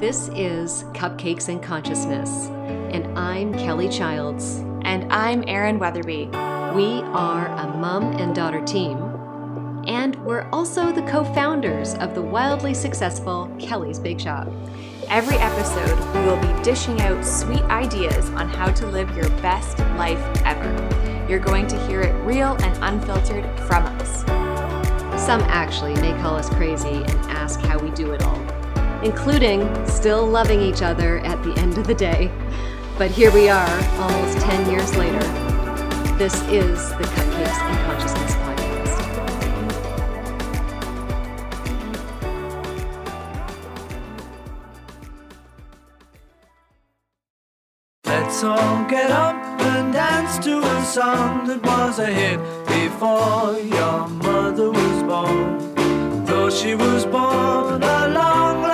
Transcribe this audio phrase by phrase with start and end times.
[0.00, 2.46] This is Cupcakes and Consciousness,
[2.90, 4.64] and I'm Kelly Childs.
[4.86, 6.30] And I'm Erin Weatherby.
[6.74, 8.96] We are a mom and daughter team,
[9.86, 14.48] and we're also the co founders of the wildly successful Kelly's Bake Shop.
[15.10, 19.80] Every episode, we will be dishing out sweet ideas on how to live your best
[19.98, 21.26] life ever.
[21.28, 24.20] You're going to hear it real and unfiltered from us.
[25.22, 28.40] Some actually may call us crazy and ask how we do it all,
[29.02, 32.30] including still loving each other at the end of the day.
[32.98, 35.18] But here we are, almost 10 years later.
[36.18, 38.60] This is the Cupcakes and Consciousness Podcast.
[48.04, 54.08] Let's all get up and dance to a song that was a hit before your
[54.08, 56.24] mother was born.
[56.26, 58.69] Though she was born a long,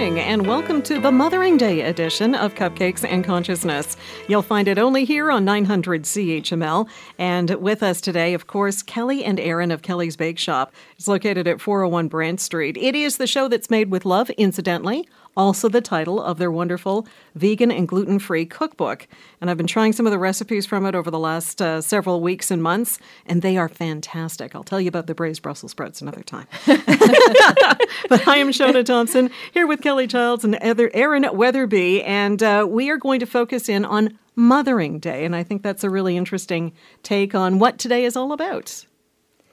[0.00, 3.98] morning, and welcome to the Mothering Day edition of Cupcakes and Consciousness.
[4.28, 6.88] You'll find it only here on 900 CHML.
[7.18, 10.72] And with us today, of course, Kelly and Erin of Kelly's Bake Shop.
[10.96, 12.78] It's located at 401 Brant Street.
[12.78, 17.06] It is the show that's made with love, incidentally, also the title of their wonderful
[17.34, 19.06] vegan and gluten free cookbook.
[19.40, 22.20] And I've been trying some of the recipes from it over the last uh, several
[22.20, 24.54] weeks and months, and they are fantastic.
[24.54, 26.46] I'll tell you about the braised Brussels sprouts another time.
[26.66, 32.90] but I am Shona Thompson here with Kelly Childs and Erin Weatherby, and uh, we
[32.90, 35.24] are going to focus in on Mothering Day.
[35.24, 36.72] And I think that's a really interesting
[37.02, 38.84] take on what today is all about.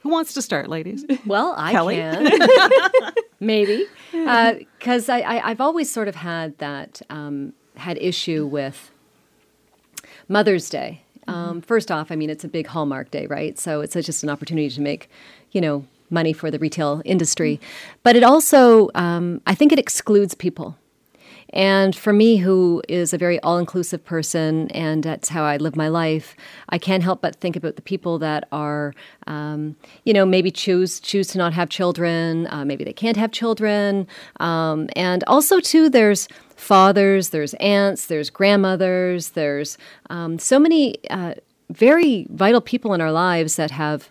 [0.08, 1.04] Who wants to start, ladies?
[1.26, 1.98] Well, I Kelly?
[1.98, 2.32] can.
[3.42, 3.86] Maybe.
[4.14, 8.90] Because I, I, I've always sort of had that, um, had issue with
[10.30, 11.02] Mother's Day.
[11.28, 13.60] Um, first off, I mean, it's a big Hallmark day, right?
[13.60, 15.10] So it's just an opportunity to make,
[15.52, 17.60] you know, money for the retail industry.
[18.04, 20.78] But it also, um, I think it excludes people.
[21.54, 25.76] And for me, who is a very all inclusive person, and that's how I live
[25.76, 26.36] my life,
[26.70, 28.94] I can't help but think about the people that are,
[29.28, 33.32] um, you know, maybe choose choose to not have children, uh, maybe they can't have
[33.32, 34.08] children,
[34.40, 39.78] um, and also too, there's fathers, there's aunts, there's grandmothers, there's
[40.10, 41.36] um, so many uh,
[41.70, 44.10] very vital people in our lives that have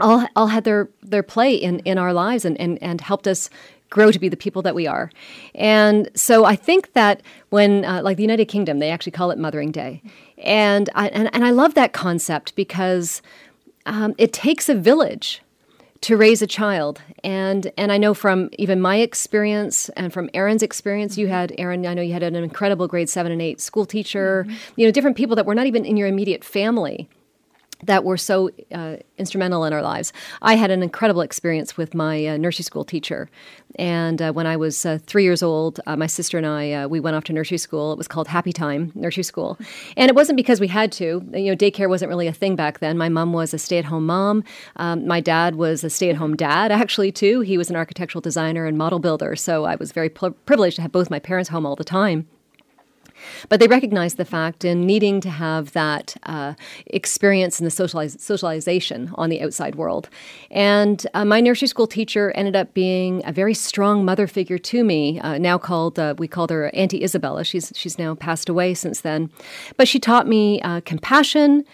[0.00, 3.48] all, all had their, their play in, in our lives and, and, and helped us
[3.94, 5.08] grow to be the people that we are.
[5.54, 9.38] And so I think that when, uh, like the United Kingdom, they actually call it
[9.38, 10.02] Mothering Day.
[10.38, 13.22] And I, and, and I love that concept because
[13.86, 15.40] um, it takes a village
[16.00, 20.62] to raise a child and and I know from even my experience and from Erin's
[20.62, 23.86] experience you had Erin I know you had an incredible grade 7 and 8 school
[23.86, 27.08] teacher you know different people that were not even in your immediate family
[27.86, 30.12] that were so uh, instrumental in our lives.
[30.42, 33.28] I had an incredible experience with my uh, nursery school teacher,
[33.76, 36.88] and uh, when I was uh, three years old, uh, my sister and I uh,
[36.88, 37.92] we went off to nursery school.
[37.92, 39.58] It was called Happy Time Nursery School,
[39.96, 41.24] and it wasn't because we had to.
[41.32, 42.98] You know, daycare wasn't really a thing back then.
[42.98, 44.44] My mom was a stay-at-home mom.
[44.76, 47.40] Um, my dad was a stay-at-home dad, actually too.
[47.40, 50.82] He was an architectural designer and model builder, so I was very pl- privileged to
[50.82, 52.26] have both my parents home all the time.
[53.48, 56.54] But they recognize the fact in needing to have that uh,
[56.86, 60.08] experience in the socialization on the outside world.
[60.50, 64.84] And uh, my nursery school teacher ended up being a very strong mother figure to
[64.84, 65.20] me.
[65.20, 67.44] Uh, now called uh, we called her Auntie Isabella.
[67.44, 69.30] She's she's now passed away since then,
[69.76, 71.64] but she taught me uh, compassion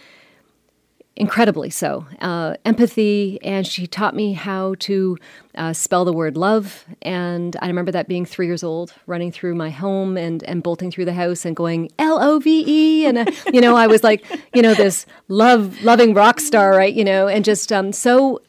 [1.21, 5.19] incredibly so, uh, empathy, and she taught me how to
[5.55, 6.87] uh, spell the word love.
[7.03, 10.91] And I remember that being three years old, running through my home and, and bolting
[10.91, 14.03] through the house and going L O V E, and uh, you know I was
[14.03, 16.93] like you know this love loving rock star, right?
[16.93, 18.41] You know, and just um, so.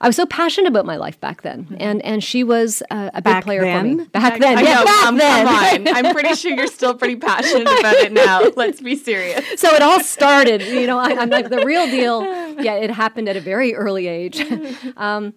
[0.00, 3.22] I was so passionate about my life back then, and and she was uh, a
[3.22, 3.98] big Back player then?
[3.98, 4.08] for me.
[4.08, 5.46] Back then, I yeah, know, back um, then.
[5.46, 5.96] come on.
[6.06, 8.42] I'm pretty sure you're still pretty passionate about it now.
[8.56, 9.44] Let's be serious.
[9.60, 12.22] so it all started you know I, i'm like the real deal
[12.62, 14.40] yeah it happened at a very early age
[14.96, 15.34] um,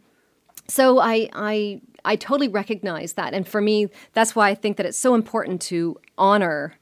[0.67, 4.85] so I, I i totally recognize that and for me that's why i think that
[4.85, 6.75] it's so important to honor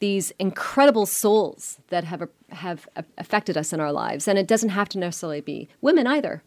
[0.00, 2.88] these incredible souls that have have
[3.18, 6.42] affected us in our lives and it doesn't have to necessarily be women either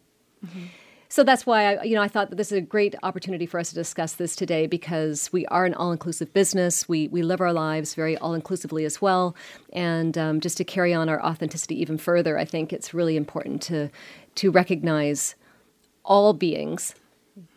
[1.08, 3.60] so that's why I, you know, I thought that this is a great opportunity for
[3.60, 6.88] us to discuss this today because we are an all-inclusive business.
[6.88, 9.36] We we live our lives very all-inclusively as well,
[9.72, 13.62] and um, just to carry on our authenticity even further, I think it's really important
[13.62, 13.90] to
[14.36, 15.36] to recognize
[16.04, 16.94] all beings,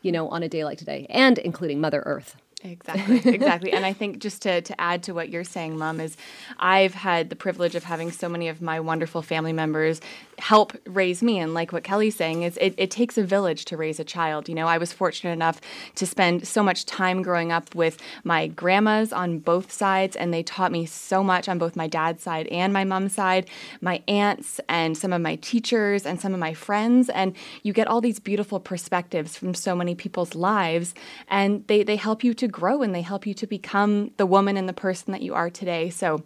[0.04, 3.72] you know, on a day like today, and including Mother Earth Exactly, exactly.
[3.72, 6.18] and I think just to, to add to what you're saying, Mom, is
[6.58, 10.02] I've had the privilege of having so many of my wonderful family members
[10.40, 11.40] help raise me.
[11.40, 14.48] And like what Kelly's saying, is it, it takes a village to raise a child.
[14.48, 15.60] You know, I was fortunate enough
[15.96, 20.44] to spend so much time growing up with my grandmas on both sides, and they
[20.44, 23.50] taught me so much on both my dad's side and my mom's side,
[23.82, 27.10] my aunts and some of my teachers and some of my friends.
[27.10, 30.94] And you get all these beautiful perspectives from so many people's lives,
[31.28, 34.58] and they, they help you to grow and they help you to become the woman
[34.58, 35.90] and the person that you are today.
[35.90, 36.24] So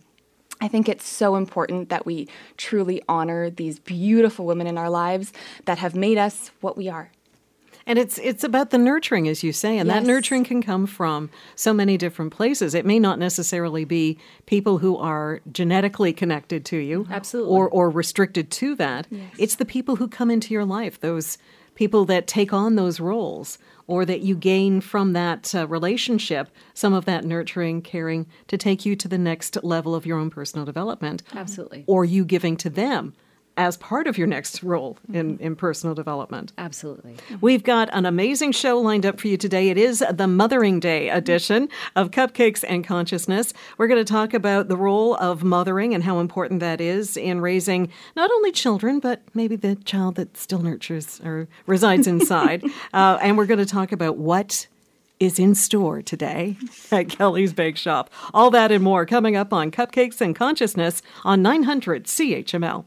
[0.62, 5.34] I think it's so important that we truly honor these beautiful women in our lives
[5.66, 7.12] that have made us what we are.
[7.88, 9.96] And it's it's about the nurturing, as you say, and Yes.
[10.02, 12.76] that nurturing can come from so many different places.
[12.76, 17.52] It may not necessarily be people who are genetically connected to you, Absolutely.
[17.52, 19.08] or or restricted to that.
[19.40, 21.40] It's the people who come into your life, those
[21.74, 23.58] people that take on those roles,
[23.92, 28.86] or that you gain from that uh, relationship some of that nurturing, caring to take
[28.86, 31.22] you to the next level of your own personal development.
[31.36, 31.84] Absolutely.
[31.88, 33.14] Or you giving to them
[33.62, 36.52] as part of your next role in, in personal development.
[36.58, 37.16] Absolutely.
[37.42, 39.70] We've got an amazing show lined up for you today.
[39.70, 43.54] It is the Mothering Day edition of Cupcakes and Consciousness.
[43.78, 47.40] We're going to talk about the role of mothering and how important that is in
[47.40, 52.64] raising not only children, but maybe the child that still nurtures or resides inside.
[52.94, 54.66] uh, and we're going to talk about what
[55.20, 56.58] is in store today
[56.92, 58.10] at Kelly's Bake Shop.
[58.34, 62.86] All that and more coming up on Cupcakes and Consciousness on 900 CHML.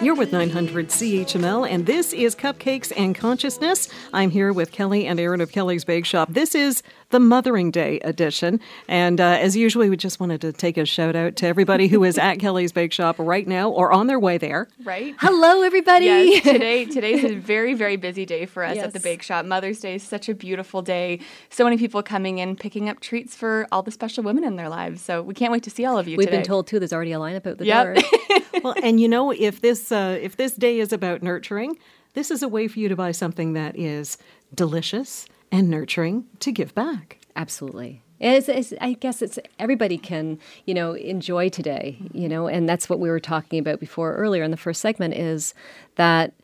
[0.00, 3.88] You're with 900 CHML, and this is Cupcakes and Consciousness.
[4.12, 6.28] I'm here with Kelly and Erin of Kelly's Bake Shop.
[6.32, 8.60] This is the Mothering Day edition.
[8.86, 12.04] And uh, as usual, we just wanted to take a shout out to everybody who
[12.04, 14.68] is at Kelly's Bake Shop right now or on their way there.
[14.84, 15.16] Right?
[15.18, 16.04] Hello, everybody.
[16.04, 19.46] Yes, today today's a very very busy day for us at the bake shop.
[19.46, 21.18] Mother's Day is such a beautiful day.
[21.50, 24.68] So many people coming in picking up treats for all the special women in their
[24.68, 25.02] lives.
[25.02, 26.36] So we can't wait to see all of you We've today.
[26.38, 26.78] been told too.
[26.78, 27.96] There's already a lineup out the Yep.
[27.96, 28.04] door.
[28.62, 31.78] well, and you know, if this uh, if this day is about nurturing,
[32.14, 34.18] this is a way for you to buy something that is
[34.54, 37.18] delicious and nurturing to give back.
[37.36, 38.02] Absolutely.
[38.20, 42.90] It's, it's, I guess it's everybody can, you know, enjoy today, you know, and that's
[42.90, 45.54] what we were talking about before earlier in the first segment is
[45.94, 46.34] that,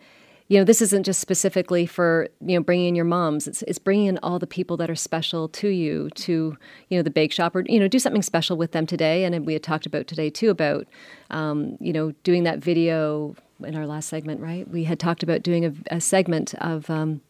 [0.54, 3.48] you know, this isn't just specifically for, you know, bringing in your moms.
[3.48, 6.56] It's, it's bringing in all the people that are special to you to,
[6.88, 9.24] you know, the bake shop or, you know, do something special with them today.
[9.24, 10.86] And we had talked about today too about,
[11.32, 13.34] um, you know, doing that video
[13.64, 14.70] in our last segment, right?
[14.70, 17.20] We had talked about doing a, a segment of, um,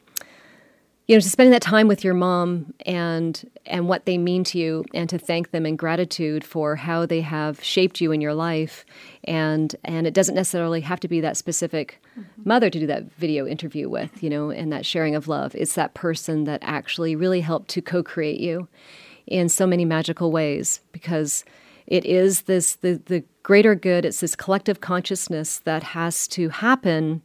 [1.07, 4.59] you know, to spending that time with your mom and and what they mean to
[4.59, 8.33] you, and to thank them in gratitude for how they have shaped you in your
[8.35, 8.87] life,
[9.25, 12.49] and and it doesn't necessarily have to be that specific mm-hmm.
[12.49, 15.55] mother to do that video interview with, you know, and that sharing of love.
[15.55, 18.69] It's that person that actually really helped to co-create you
[19.27, 21.45] in so many magical ways because
[21.87, 24.07] it is this the the greater good.
[24.07, 27.21] It's this collective consciousness that has to happen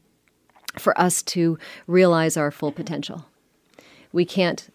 [0.77, 1.57] for us to
[1.87, 3.28] realize our full potential
[4.11, 4.69] we can't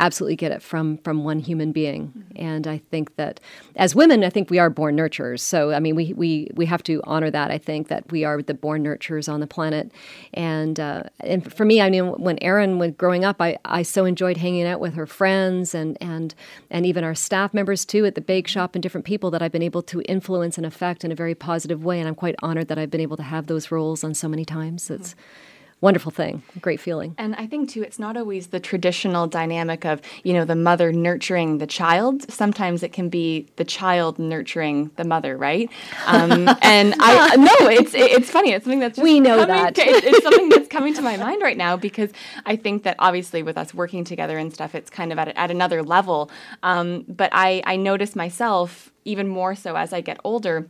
[0.00, 2.24] absolutely get it from from one human being.
[2.34, 3.38] And i think that
[3.76, 5.40] as women i think we are born nurturers.
[5.40, 7.50] So i mean we we we have to honor that.
[7.50, 9.92] I think that we are the born nurturers on the planet.
[10.34, 14.04] And uh, and for me i mean when erin was growing up i i so
[14.06, 16.34] enjoyed hanging out with her friends and and
[16.70, 19.52] and even our staff members too at the bake shop and different people that i've
[19.52, 21.98] been able to influence and affect in a very positive way.
[22.00, 24.44] And i'm quite honored that i've been able to have those roles on so many
[24.44, 24.90] times.
[24.90, 25.49] It's a
[25.80, 30.00] wonderful thing great feeling And I think too, it's not always the traditional dynamic of
[30.24, 32.30] you know the mother nurturing the child.
[32.30, 35.70] Sometimes it can be the child nurturing the mother, right?
[36.06, 36.32] Um,
[36.62, 38.52] and I no, it's it's funny.
[38.52, 39.74] It's something that's just We know coming that.
[39.76, 42.10] to- it's something that's coming to my mind right now because
[42.44, 45.50] I think that obviously with us working together and stuff, it's kind of at, at
[45.50, 46.30] another level.
[46.62, 50.68] Um, but I I notice myself even more so as I get older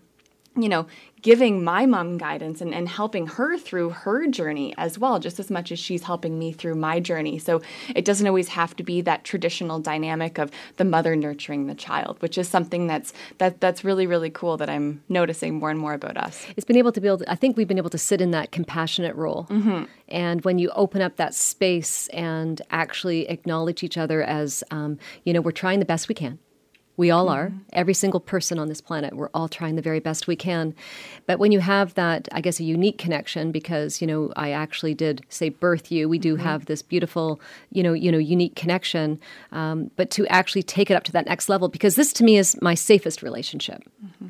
[0.56, 0.86] you know,
[1.22, 5.50] giving my mom guidance and, and helping her through her journey as well, just as
[5.50, 7.38] much as she's helping me through my journey.
[7.38, 7.60] So
[7.94, 12.20] it doesn't always have to be that traditional dynamic of the mother nurturing the child,
[12.20, 15.92] which is something that's that that's really, really cool that I'm noticing more and more
[15.94, 16.44] about us.
[16.56, 19.14] it's been able to build i think we've been able to sit in that compassionate
[19.16, 19.46] role
[20.08, 25.32] and when you open up that space and actually acknowledge each other as um, you
[25.32, 26.38] know we're trying the best we can
[27.00, 27.46] We all are.
[27.46, 27.58] Mm-hmm.
[27.72, 29.14] Every single person on this planet.
[29.14, 30.74] We're all trying the very best we can.
[31.26, 34.92] But when you have that, I guess, a unique connection, because you know, I actually
[34.92, 36.10] did say birth you.
[36.10, 36.44] We do mm-hmm.
[36.44, 37.40] have this beautiful,
[37.72, 39.18] you know, you know, unique connection.
[39.50, 42.36] Um, but to actually take it up to that next level, because this to me
[42.36, 43.82] is my safest relationship.
[44.04, 44.26] Mm-hmm.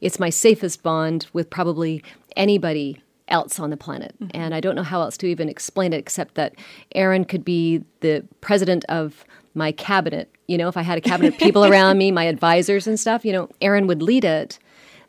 [0.00, 2.04] It's my safest bond with probably
[2.36, 4.14] anybody else on the planet.
[4.32, 6.54] And I don't know how else to even explain it except that
[6.94, 9.24] Erin could be the president of
[9.54, 10.30] my cabinet.
[10.52, 13.24] You know, if I had a cabinet of people around me, my advisors and stuff,
[13.24, 14.58] you know, Erin would lead it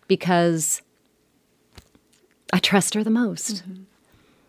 [0.08, 0.82] because
[2.54, 3.56] I trust her the most.
[3.56, 3.84] Mm-hmm.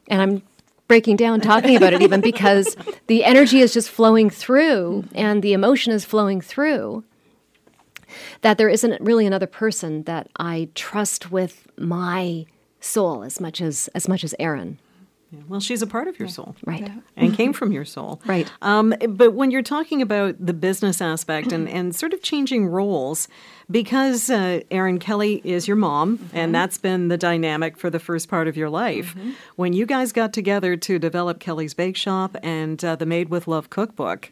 [0.06, 0.42] And I'm
[0.86, 2.76] breaking down talking about it even because
[3.08, 7.02] the energy is just flowing through and the emotion is flowing through
[8.42, 12.46] that there isn't really another person that I trust with my
[12.78, 14.78] soul as much as as much as Erin.
[15.48, 16.56] Well, she's a part of your soul.
[16.64, 16.90] Right.
[17.16, 18.20] And came from your soul.
[18.26, 18.50] Right.
[18.62, 23.28] Um, but when you're talking about the business aspect and, and sort of changing roles,
[23.70, 28.28] because uh, Erin Kelly is your mom, and that's been the dynamic for the first
[28.28, 29.14] part of your life.
[29.56, 33.46] When you guys got together to develop Kelly's Bake Shop and uh, the Made with
[33.46, 34.30] Love cookbook,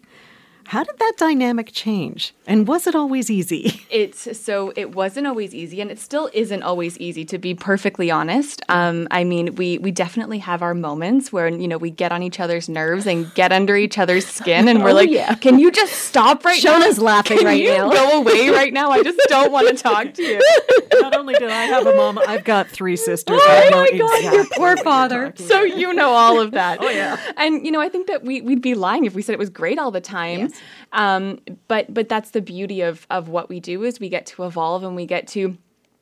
[0.73, 2.33] how did that dynamic change?
[2.47, 3.81] And was it always easy?
[3.93, 8.11] It's so it wasn't always easy, and it still isn't always easy to be perfectly
[8.11, 8.63] honest.
[8.71, 12.23] Um, I mean, we we definitely have our moments where you know we get on
[12.23, 15.35] each other's nerves and get under each other's skin, and we're Oh, like, yeah.
[15.35, 16.81] "Can you just stop right now?
[16.81, 18.91] Shona's laughing Can right you now." Go away right now.
[18.91, 20.41] I just don't want to talk to you."
[21.03, 23.39] Not only did I have a mom, I've got three sisters.
[23.43, 25.35] Oh my God, your poor father.
[25.37, 26.79] so you know all of that.
[26.81, 27.19] Oh yeah.
[27.37, 29.51] And you know, I think that we we'd be lying if we said it was
[29.51, 30.51] great all the time.
[30.93, 34.45] Um, but but that's the beauty of of what we do is we get to
[34.45, 35.57] evolve and we get to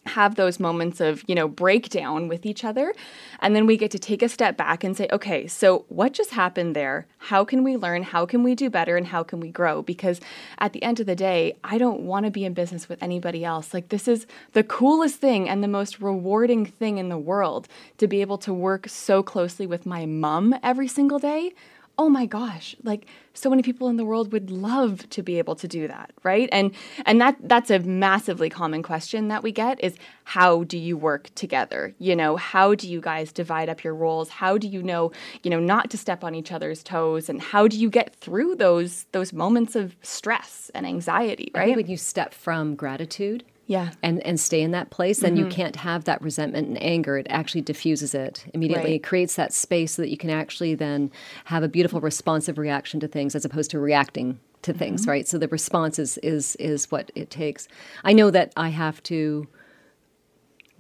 [0.06, 2.94] have those moments of you know breakdown with each other.
[3.40, 6.30] And then we get to take a step back and say okay so what just
[6.30, 7.06] happened there?
[7.18, 8.02] How can we learn?
[8.02, 8.96] How can we do better?
[8.96, 9.82] And how can we grow?
[9.82, 10.20] Because
[10.58, 13.44] at the end of the day i don't want to be in business with anybody
[13.44, 13.74] else.
[13.74, 18.06] Like this is the coolest thing and the most rewarding thing in the world to
[18.06, 21.52] be able to work so closely with my mom every single day
[22.00, 25.54] oh my gosh like so many people in the world would love to be able
[25.54, 26.48] to do that right?
[26.52, 26.72] And
[27.06, 31.34] and that that's a massively common question that we get is how do you work
[31.34, 31.94] together?
[31.98, 34.28] You know how do you guys divide up your roles?
[34.28, 37.28] How do you know you know not to step on each other's toes?
[37.28, 41.76] And how do you get through those those moments of stress and anxiety right?
[41.76, 45.52] when you step from gratitude yeah and, and stay in that place, then you mm-hmm.
[45.52, 47.16] can't have that resentment and anger.
[47.16, 48.90] It actually diffuses it immediately.
[48.90, 48.96] Right.
[48.96, 51.12] It creates that space so that you can actually then
[51.44, 55.10] have a beautiful responsive reaction to things as opposed to reacting to things, mm-hmm.
[55.10, 55.28] right?
[55.28, 57.68] So the response is, is is what it takes.
[58.02, 59.46] I know that I have to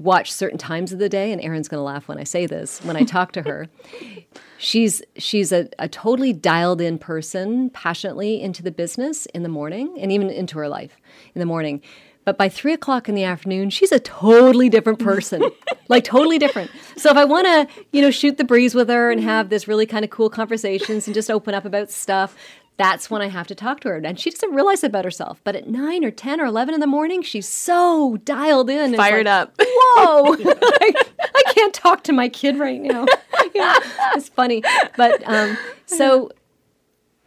[0.00, 2.82] watch certain times of the day, and Erin's going to laugh when I say this.
[2.82, 3.68] When I talk to her,
[4.58, 9.96] she's she's a, a totally dialed in person, passionately into the business in the morning,
[9.98, 10.96] and even into her life
[11.34, 11.82] in the morning.
[12.24, 15.42] But by three o'clock in the afternoon, she's a totally different person,
[15.88, 16.70] like totally different.
[16.96, 19.66] So if I want to, you know, shoot the breeze with her and have this
[19.66, 22.36] really kind of cool conversations and just open up about stuff,
[22.76, 23.96] that's when I have to talk to her.
[23.96, 25.40] And she doesn't realize it about herself.
[25.44, 29.26] But at nine or ten or eleven in the morning, she's so dialed in, fired
[29.26, 30.92] like, up whoa I,
[31.34, 33.06] I can't talk to my kid right now
[33.54, 33.78] Yeah,
[34.14, 34.62] it's funny
[34.96, 36.30] but um, so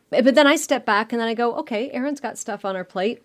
[0.10, 2.84] but then i step back and then i go okay erin's got stuff on her
[2.84, 3.24] plate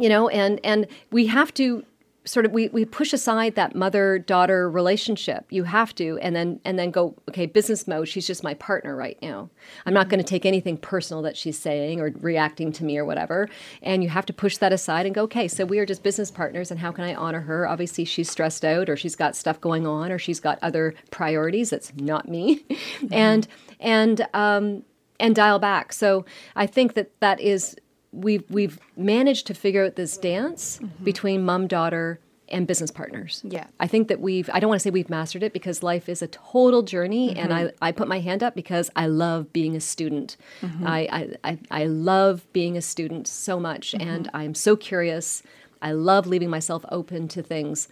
[0.00, 1.84] you know and and we have to
[2.28, 5.46] sort of we, we push aside that mother daughter relationship.
[5.50, 8.94] You have to and then and then go okay business mode she's just my partner
[8.94, 9.48] right now.
[9.86, 13.04] I'm not going to take anything personal that she's saying or reacting to me or
[13.04, 13.48] whatever.
[13.82, 16.30] And you have to push that aside and go okay so we are just business
[16.30, 17.66] partners and how can i honor her?
[17.66, 21.70] Obviously she's stressed out or she's got stuff going on or she's got other priorities.
[21.70, 22.64] That's not me.
[23.10, 23.48] And
[23.80, 24.84] and um
[25.20, 25.92] and dial back.
[25.92, 27.76] So i think that that is
[28.18, 31.04] we've we've managed to figure out this dance mm-hmm.
[31.04, 32.20] between mom daughter
[32.50, 33.42] and business partners.
[33.44, 33.66] Yeah.
[33.78, 36.22] I think that we've I don't want to say we've mastered it because life is
[36.22, 37.38] a total journey mm-hmm.
[37.38, 40.36] and I, I put my hand up because I love being a student.
[40.62, 40.86] Mm-hmm.
[40.86, 45.42] I, I, I I love being a student so much and I'm so curious.
[45.80, 47.88] I love leaving myself open to things.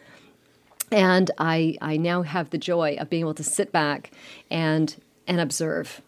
[0.90, 4.11] And I I now have the joy of being able to sit back
[4.50, 6.00] and and observe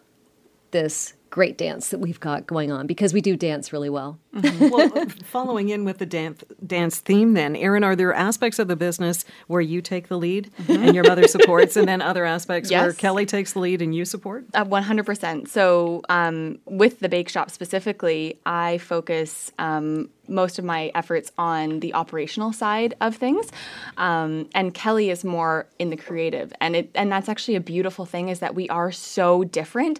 [0.71, 4.19] this great dance that we've got going on because we do dance really well.
[4.33, 8.67] well, uh, following in with the dance dance theme, then, Erin, are there aspects of
[8.67, 12.71] the business where you take the lead and your mother supports, and then other aspects
[12.71, 14.45] where Kelly takes the lead and you support?
[14.53, 15.47] Uh, 100%.
[15.47, 21.79] So, um, with the bake shop specifically, I focus um, most of my efforts on
[21.79, 23.51] the operational side of things,
[23.97, 26.53] um, and Kelly is more in the creative.
[26.61, 29.99] And it and that's actually a beautiful thing is that we are so different.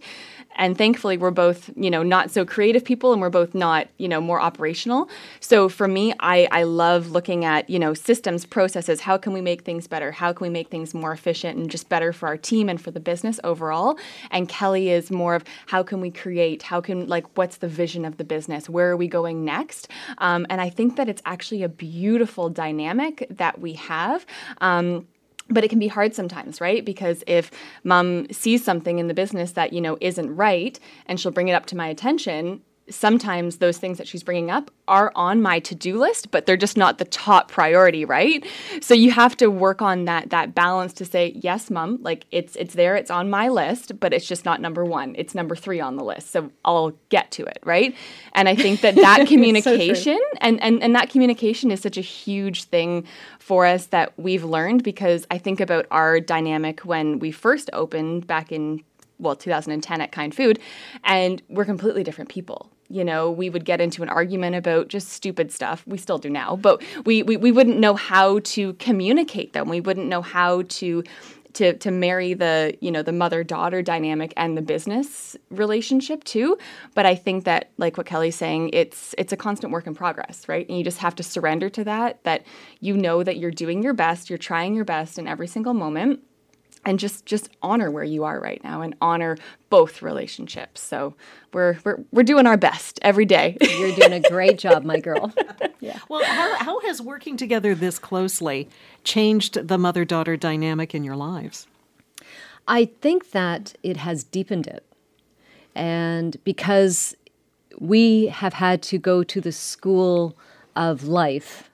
[0.55, 4.07] And thankfully we're both you know not so creative people and we're both not you
[4.07, 5.09] know more operational.
[5.39, 9.01] So for me i i love looking at you know systems processes.
[9.01, 10.12] How can we make things better?
[10.12, 12.91] How can we make things more efficient and just better for our team and for
[12.91, 13.98] the business overall?
[14.31, 16.63] And kelly is more of how can we create?
[16.63, 18.69] How can like what's the vision of the business?
[18.69, 19.88] Where are we going next
[20.19, 24.25] um, and i think that it's actually a beautiful dynamic that we have.
[24.61, 25.07] Um,
[25.51, 26.85] but it can be hard sometimes right?
[26.85, 27.49] Because if
[27.83, 31.53] mom sees something in the business that you know isn't right and she'll bring it
[31.53, 35.98] up to my attention sometimes those things that she's bringing up are on my to-do
[35.98, 38.46] list but they're just not the top priority right?
[38.81, 42.55] So you have to work on that that balance to say yes mom like it's
[42.55, 45.79] it's there it's on my list but it's just not number 1 it's number 3
[45.79, 47.96] on the list so I'll get to it right?
[48.34, 52.01] And I think that that communication so and, and and that communication is such a
[52.01, 53.05] huge thing
[53.39, 58.27] for us that we've learned because I think about our dynamic when we first opened
[58.27, 58.84] back in
[59.19, 60.59] well 2010 at kind food
[61.03, 62.71] and we're completely different people.
[62.91, 65.83] You know we would get into an argument about just stupid stuff.
[65.85, 69.69] We still do now but we we, we wouldn't know how to communicate them.
[69.69, 71.03] We wouldn't know how to
[71.53, 76.57] to to marry the you know the mother daughter dynamic and the business relationship too.
[76.95, 80.47] But i think that like what kelly's saying it's it's a constant work in progress
[80.47, 80.67] right?
[80.67, 82.43] And you just have to surrender to that that
[82.79, 86.21] you know that you're doing your best you're trying your best in every single moment
[86.86, 89.38] and just just honor where you are right now and honor
[89.69, 90.81] both relationships.
[90.81, 91.15] So
[91.53, 93.57] we're we're, we're doing our best every day.
[93.62, 95.33] You're doing a great job my girl.
[95.81, 95.98] Yeah.
[96.09, 98.67] Well how, how has working together this closely
[99.05, 101.67] changed the mother-daughter dynamic in your lives?
[102.67, 104.86] I think that it has deepened it.
[105.75, 107.15] And because
[107.79, 110.38] we have had to go to the school
[110.75, 111.69] of life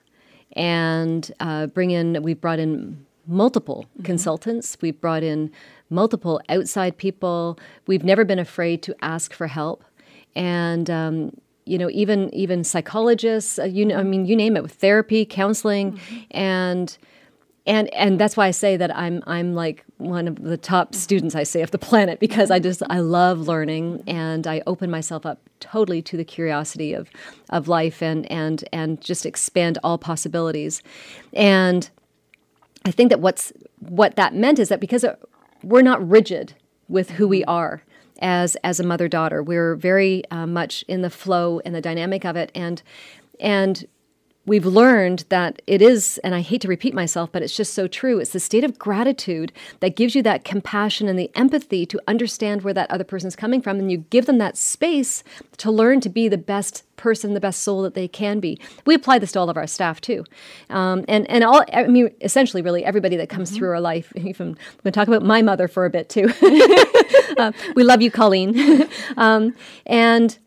[0.52, 4.04] and uh, bring in we've brought in multiple mm-hmm.
[4.04, 4.76] consultants.
[4.80, 5.50] We've brought in
[5.90, 7.58] multiple outside people.
[7.86, 9.84] We've never been afraid to ask for help.
[10.34, 11.32] And, um,
[11.64, 15.24] you know, even even psychologists, uh, you know, I mean, you name it, with therapy,
[15.24, 16.18] counseling, mm-hmm.
[16.30, 16.96] and
[17.66, 21.34] and and that's why I say that I'm I'm like one of the top students
[21.34, 25.26] I say of the planet because I just I love learning and I open myself
[25.26, 27.10] up totally to the curiosity of
[27.50, 30.82] of life and and and just expand all possibilities,
[31.32, 31.90] and
[32.86, 35.04] I think that what's what that meant is that because
[35.64, 36.54] we're not rigid
[36.88, 37.82] with who we are
[38.20, 42.24] as as a mother daughter, we're very uh, much in the flow and the dynamic
[42.24, 42.82] of it, and
[43.40, 43.86] and
[44.46, 47.86] we've learned that it is, and I hate to repeat myself, but it's just so
[47.86, 48.18] true.
[48.18, 52.62] It's the state of gratitude that gives you that compassion and the empathy to understand
[52.62, 55.22] where that other person's coming from, and you give them that space
[55.58, 58.58] to learn to be the best person, the best soul that they can be.
[58.84, 60.24] We apply this to all of our staff too,
[60.70, 61.64] um, and and all.
[61.72, 63.58] I mean, essentially, really everybody that comes mm-hmm.
[63.58, 64.12] through our life.
[64.16, 66.32] Even I'm going to talk about my mother for a bit too.
[67.38, 69.54] uh, we love you, Colleen, um,
[69.86, 70.38] and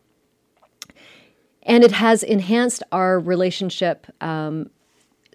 [1.70, 4.70] and it has enhanced our relationship um,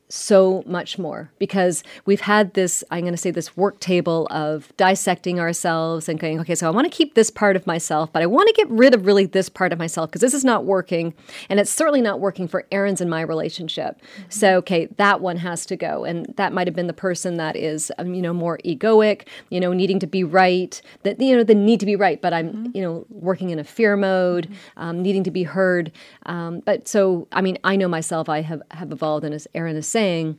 [0.08, 4.72] so much more because we've had this i'm going to say this work table of
[4.78, 8.22] dissecting ourselves and going okay so i want to keep this part of myself but
[8.22, 10.64] i want to get rid of really this part of myself because this is not
[10.64, 11.12] working
[11.50, 14.30] and it's certainly not working for erin's and my relationship mm-hmm.
[14.30, 17.56] so okay that one has to go and that might have been the person that
[17.56, 21.44] is um, you know more egoic you know needing to be right that you know
[21.44, 22.72] the need to be right but i'm mm-hmm.
[22.76, 24.82] you know working in a fear mode mm-hmm.
[24.84, 25.92] um, needing to be heard
[26.28, 29.76] um, but so i mean i know myself i have have evolved and as erin
[29.76, 30.38] is saying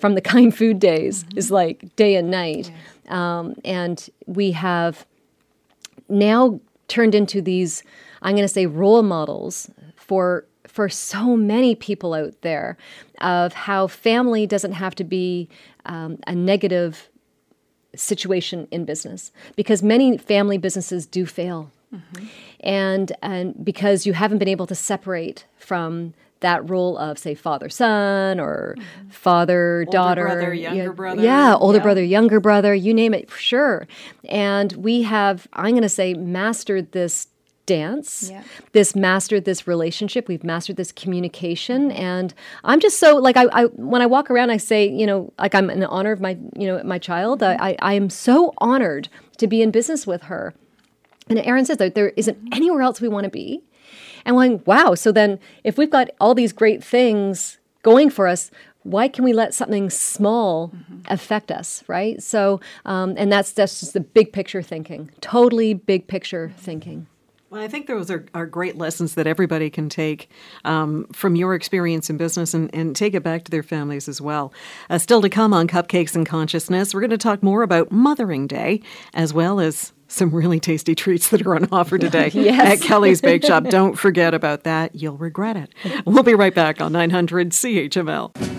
[0.00, 1.38] from the kind food days mm-hmm.
[1.38, 2.72] is like day and night.
[3.08, 5.06] Um, and we have
[6.08, 7.82] now turned into these,
[8.22, 12.76] I'm going to say, role models for for so many people out there
[13.20, 15.48] of how family doesn't have to be
[15.84, 17.08] um, a negative
[17.94, 21.70] situation in business because many family businesses do fail.
[21.94, 22.24] Mm-hmm.
[22.60, 27.70] And and because you haven't been able to separate from that role of say father
[27.70, 29.08] son or mm-hmm.
[29.08, 31.82] father daughter older brother, younger yeah, brother yeah older yeah.
[31.82, 33.88] brother younger brother you name it sure
[34.28, 37.28] and we have i'm going to say mastered this
[37.64, 38.42] dance yeah.
[38.72, 41.98] this mastered this relationship we've mastered this communication mm-hmm.
[41.98, 45.32] and i'm just so like I, I, when i walk around i say you know
[45.38, 47.62] like i'm in honor of my you know my child mm-hmm.
[47.62, 50.52] I, I am so honored to be in business with her
[51.26, 52.52] and Erin says that there isn't mm-hmm.
[52.52, 53.62] anywhere else we want to be
[54.24, 58.26] and we're like, wow, so then if we've got all these great things going for
[58.26, 58.50] us,
[58.82, 61.00] why can we let something small mm-hmm.
[61.08, 62.22] affect us, right?
[62.22, 67.06] So, um, and that's that's just the big picture thinking, totally big picture thinking.
[67.54, 70.28] Well, I think those are, are great lessons that everybody can take
[70.64, 74.20] um, from your experience in business and, and take it back to their families as
[74.20, 74.52] well.
[74.90, 78.48] Uh, still to come on Cupcakes and Consciousness, we're going to talk more about Mothering
[78.48, 78.82] Day
[79.14, 82.80] as well as some really tasty treats that are on offer today Yes.
[82.80, 83.64] at Kelly's Bake Shop.
[83.64, 84.94] Don't forget about that.
[84.94, 85.70] You'll regret it.
[86.06, 88.53] We'll be right back on 900 CHML.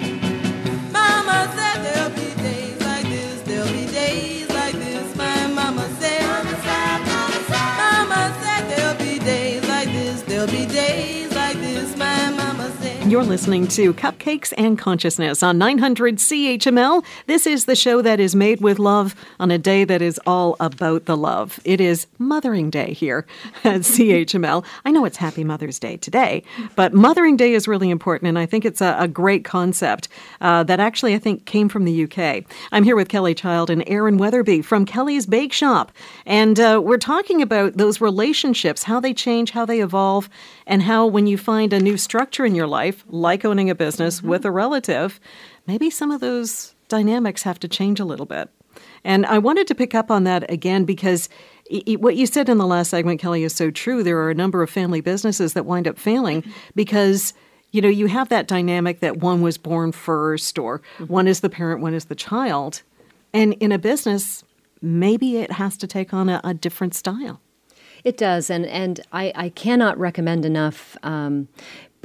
[13.15, 17.06] You're listening to Cupcakes and Consciousness on 900 CHML.
[17.28, 20.58] This is the show that is made with love on a day that is all
[20.60, 21.58] about the love.
[21.63, 23.25] It is Mothering Day here
[23.63, 24.65] at CHML.
[24.84, 26.43] I know it's Happy Mother's Day today,
[26.75, 30.10] but Mothering Day is really important, and I think it's a, a great concept
[30.41, 32.43] uh, that actually I think came from the UK.
[32.73, 35.93] I'm here with Kelly Child and Erin Weatherby from Kelly's Bake Shop,
[36.25, 40.30] and uh, we're talking about those relationships, how they change, how they evolve,
[40.67, 44.21] and how when you find a new structure in your life, like owning a business
[44.21, 44.49] with mm-hmm.
[44.49, 45.19] a relative,
[45.67, 48.49] maybe some of those dynamics have to change a little bit.
[49.03, 51.29] And I wanted to pick up on that again because
[51.97, 54.03] what you said in the last segment, Kelly, is so true.
[54.03, 56.51] There are a number of family businesses that wind up failing mm-hmm.
[56.75, 57.33] because
[57.71, 61.05] you know you have that dynamic that one was born first, or mm-hmm.
[61.05, 62.83] one is the parent, one is the child,
[63.33, 64.43] and in a business,
[64.81, 67.41] maybe it has to take on a, a different style.
[68.03, 71.47] It does, and and I, I cannot recommend enough um,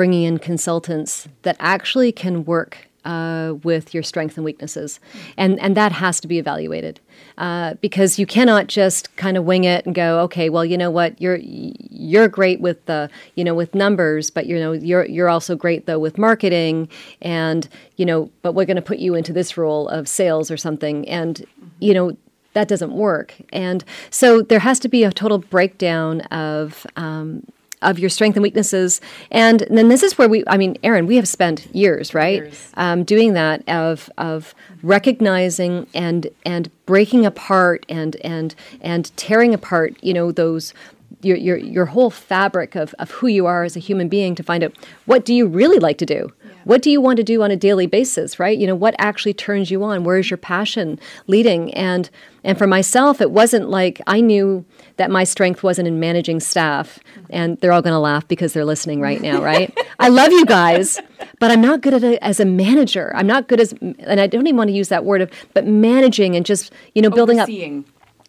[0.00, 4.98] bringing in consultants that actually can work uh, with your strengths and weaknesses,
[5.36, 6.98] and and that has to be evaluated
[7.36, 10.90] uh, because you cannot just kind of wing it and go, okay, well, you know
[10.90, 15.28] what, you're you're great with the you know with numbers, but you know you're you're
[15.28, 16.88] also great though with marketing,
[17.20, 20.56] and you know, but we're going to put you into this role of sales or
[20.56, 21.44] something, and
[21.78, 22.16] you know
[22.54, 23.34] that doesn't work.
[23.52, 27.44] And so there has to be a total breakdown of um,
[27.82, 29.00] of your strengths and weaknesses.
[29.30, 32.72] And then this is where we, I mean, Erin, we have spent years, right, Years.
[32.74, 39.96] Um, doing that of of recognizing and and breaking apart and and and tearing apart,
[40.02, 40.74] you know, those.
[41.22, 44.42] Your, your, your whole fabric of, of who you are as a human being to
[44.42, 44.72] find out
[45.06, 46.32] what do you really like to do?
[46.64, 48.56] What do you want to do on a daily basis right?
[48.56, 50.04] You know what actually turns you on?
[50.04, 51.74] Where is your passion leading?
[51.74, 52.10] And
[52.44, 54.64] and for myself it wasn't like i knew
[54.96, 58.64] that my strength wasn't in managing staff and they're all going to laugh because they're
[58.64, 59.76] listening right now right?
[59.98, 60.98] I love you guys
[61.38, 63.12] but i'm not good at it as a manager.
[63.14, 65.66] I'm not good as and i don't even want to use that word of but
[65.66, 67.46] managing and just you know building up.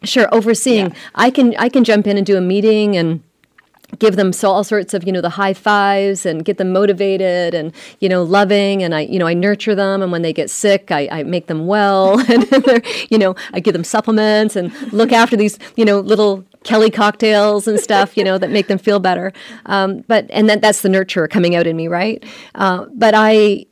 [0.03, 0.89] Sure, overseeing.
[0.89, 0.95] Yeah.
[1.15, 3.21] I can I can jump in and do a meeting and
[3.99, 7.53] give them so all sorts of you know the high fives and get them motivated
[7.53, 10.49] and you know loving and I you know I nurture them and when they get
[10.49, 14.73] sick I, I make them well and they're, you know I give them supplements and
[14.93, 18.77] look after these you know little Kelly cocktails and stuff you know that make them
[18.77, 19.33] feel better
[19.65, 22.23] um, but and then that's the nurturer coming out in me right
[22.55, 23.65] uh, but I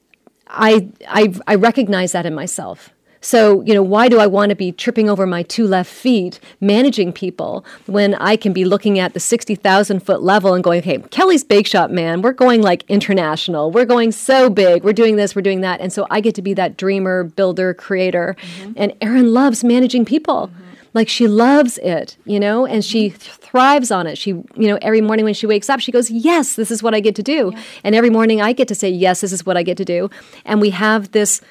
[0.49, 2.89] I, I I recognize that in myself.
[3.21, 6.39] So, you know, why do I want to be tripping over my two left feet
[6.61, 10.99] managing people when I can be looking at the 60,000 foot level and going, okay,
[11.09, 13.71] Kelly's Bake Shop, man, we're going like international.
[13.71, 14.83] We're going so big.
[14.83, 15.81] We're doing this, we're doing that.
[15.81, 18.35] And so I get to be that dreamer, builder, creator.
[18.39, 18.73] Mm-hmm.
[18.77, 20.47] And Erin loves managing people.
[20.47, 20.63] Mm-hmm.
[20.93, 23.17] Like she loves it, you know, and she mm-hmm.
[23.17, 24.17] th- thrives on it.
[24.17, 26.95] She, you know, every morning when she wakes up, she goes, Yes, this is what
[26.95, 27.53] I get to do.
[27.83, 30.09] And every morning I get to say, Yes, this is what I get to do.
[30.45, 31.41] And we have this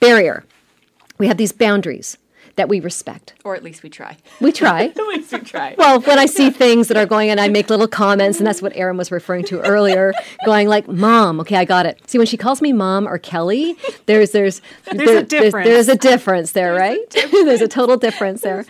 [0.00, 0.44] barrier,
[1.18, 2.16] we have these boundaries
[2.56, 3.32] that we respect.
[3.44, 4.18] Or at least we try.
[4.40, 4.82] We try.
[4.88, 5.74] At least we try.
[5.78, 8.60] Well, when I see things that are going and I make little comments, and that's
[8.60, 10.12] what Erin was referring to earlier,
[10.44, 13.76] going like, "Mom, okay, I got it." See, when she calls me Mom or Kelly,
[14.06, 14.60] there's there's
[14.92, 15.66] There's a difference.
[15.66, 16.98] there's a difference there, right?
[17.30, 18.66] there's a total difference there.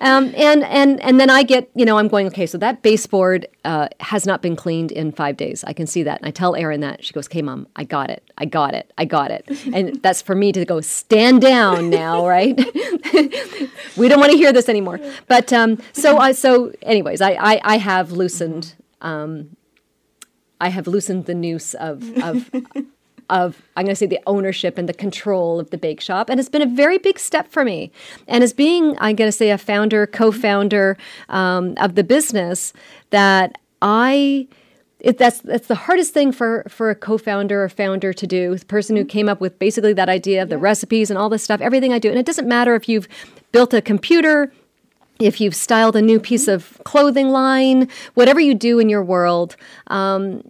[0.00, 3.46] Um, and and and then I get, you know, I'm going, okay, so that baseboard
[3.64, 5.64] uh, has not been cleaned in five days.
[5.64, 7.04] I can see that, and I tell Erin that.
[7.04, 8.22] She goes, "Okay, Mom, I got it.
[8.38, 8.92] I got it.
[8.98, 12.56] I got it." And that's for me to go stand down now, right?
[13.96, 14.98] we don't want to hear this anymore.
[15.28, 19.56] But um, so I so anyways, I I, I have loosened um,
[20.60, 22.50] I have loosened the noose of of
[23.30, 26.38] of I'm going to say the ownership and the control of the bake shop, and
[26.38, 27.90] it's been a very big step for me.
[28.28, 30.96] And as being I'm going to say a founder, co-founder
[31.28, 32.72] um, of the business,
[33.10, 34.48] that I
[35.00, 38.56] it, that's that's the hardest thing for for a co-founder or founder to do.
[38.56, 41.42] The person who came up with basically that idea of the recipes and all this
[41.42, 43.08] stuff, everything I do, and it doesn't matter if you've
[43.52, 44.52] built a computer,
[45.18, 49.56] if you've styled a new piece of clothing line, whatever you do in your world,
[49.86, 50.42] um,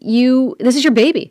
[0.00, 1.30] you this is your baby.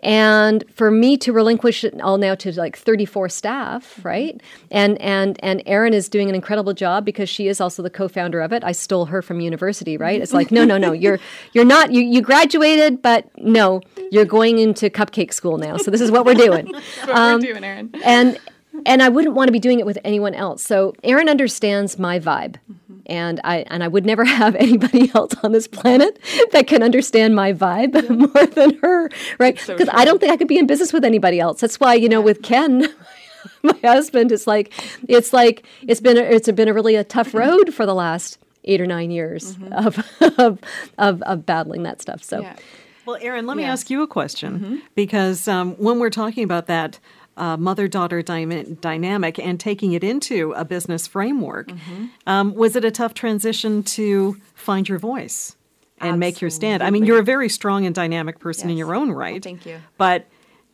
[0.00, 4.08] And for me to relinquish it all now to like 34 staff, mm-hmm.
[4.08, 4.42] right?
[4.70, 8.40] And and and Erin is doing an incredible job because she is also the co-founder
[8.40, 8.64] of it.
[8.64, 10.20] I stole her from university, right?
[10.20, 11.18] It's like no, no, no, you're
[11.52, 15.76] you're not you you graduated, but no, you're going into cupcake school now.
[15.76, 16.72] So this is what we're doing.
[17.02, 17.90] What we're um, doing, Erin.
[18.04, 18.38] and
[18.86, 20.62] and I wouldn't want to be doing it with anyone else.
[20.62, 22.56] So Erin understands my vibe.
[22.70, 22.81] Mm-hmm.
[23.06, 26.18] And I and I would never have anybody else on this planet
[26.52, 29.58] that can understand my vibe more than her, right?
[29.58, 31.60] so Because I don't think I could be in business with anybody else.
[31.60, 32.86] That's why you know with Ken,
[33.62, 34.72] my husband, it's like
[35.08, 38.38] it's like it's been a, it's been a really a tough road for the last
[38.64, 39.98] eight or nine years of,
[40.38, 40.58] of
[40.98, 42.22] of of battling that stuff.
[42.22, 42.56] So Yeah.
[43.04, 47.00] Well, Erin, let me ask you a question because um, when we're talking about that
[47.36, 51.70] uh, mother daughter dyma- dynamic and taking it into a business framework,
[52.26, 55.56] um, was it a tough transition to find your voice
[56.00, 56.82] and make your stand?
[56.82, 59.42] I mean, you're a very strong and dynamic person in your own right.
[59.42, 59.80] thank you.
[59.96, 60.26] But,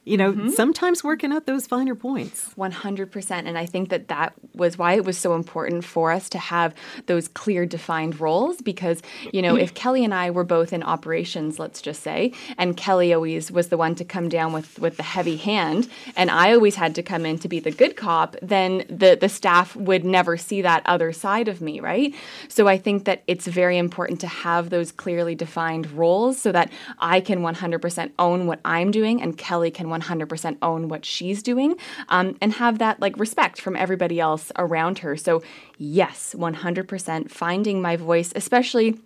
[0.09, 0.49] you know, mm-hmm.
[0.49, 2.55] sometimes working out those finer points.
[2.57, 3.31] 100%.
[3.31, 6.75] And I think that that was why it was so important for us to have
[7.07, 8.63] those clear, defined roles.
[8.63, 12.77] Because, you know, if Kelly and I were both in operations, let's just say, and
[12.77, 16.53] Kelly always was the one to come down with, with the heavy hand, and I
[16.55, 20.05] always had to come in to be the good cop, then the, the staff would
[20.05, 22.15] never see that other side of me, right?
[22.49, 26.73] So I think that it's very important to have those clearly defined roles so that
[26.99, 31.77] I can 100% own what I'm doing and Kelly can 100% own what she's doing
[32.09, 35.17] um, and have that like respect from everybody else around her.
[35.17, 35.43] So,
[35.77, 38.99] yes, 100% finding my voice, especially.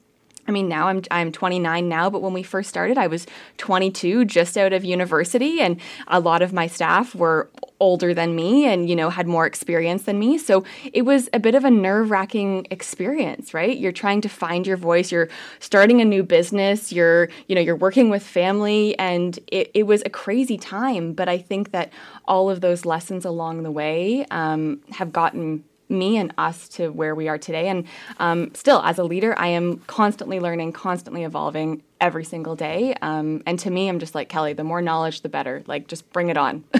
[0.46, 3.26] I mean, now I'm I'm 29 now, but when we first started, I was
[3.58, 8.64] 22, just out of university, and a lot of my staff were older than me
[8.64, 10.38] and you know had more experience than me.
[10.38, 13.76] So it was a bit of a nerve-wracking experience, right?
[13.76, 15.10] You're trying to find your voice.
[15.10, 15.28] You're
[15.60, 16.92] starting a new business.
[16.92, 21.12] You're you know you're working with family, and it, it was a crazy time.
[21.12, 21.92] But I think that
[22.26, 27.14] all of those lessons along the way um, have gotten me and us to where
[27.14, 27.68] we are today.
[27.68, 27.86] And
[28.18, 32.94] um, still, as a leader, I am constantly learning, constantly evolving every single day.
[33.02, 35.62] Um, and to me, I'm just like, Kelly, the more knowledge, the better.
[35.66, 36.64] Like, just bring it on.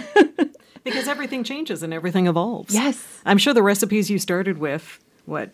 [0.85, 2.75] Because everything changes and everything evolves.
[2.75, 3.21] Yes.
[3.25, 5.51] I'm sure the recipes you started with, what,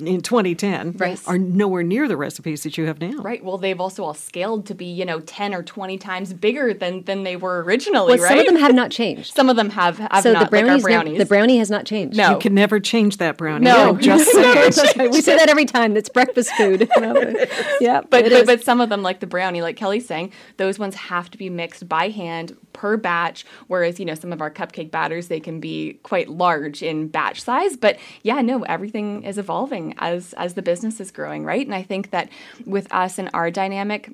[0.00, 1.18] in 2010, Right.
[1.26, 3.18] are nowhere near the recipes that you have now.
[3.22, 3.42] right.
[3.44, 7.02] Well, they've also all scaled to be, you know, 10 or 20 times bigger than,
[7.04, 8.28] than they were originally, well, right?
[8.30, 9.34] some of them have not changed.
[9.34, 11.18] Some of them have, have so not, the brownies, like our nev- brownies.
[11.18, 12.16] the brownie has not changed.
[12.16, 12.32] No.
[12.32, 13.64] You can never change that brownie.
[13.64, 13.90] No.
[13.90, 15.10] I'm just saying.
[15.10, 15.96] We say that every time.
[15.96, 16.88] It's breakfast food.
[17.80, 20.94] yeah, but, but, but some of them like the brownie like kelly's saying those ones
[20.94, 24.90] have to be mixed by hand per batch whereas you know some of our cupcake
[24.90, 29.89] batters they can be quite large in batch size but yeah no everything is evolving
[29.98, 32.28] as as the business is growing right and i think that
[32.66, 34.10] with us and our dynamic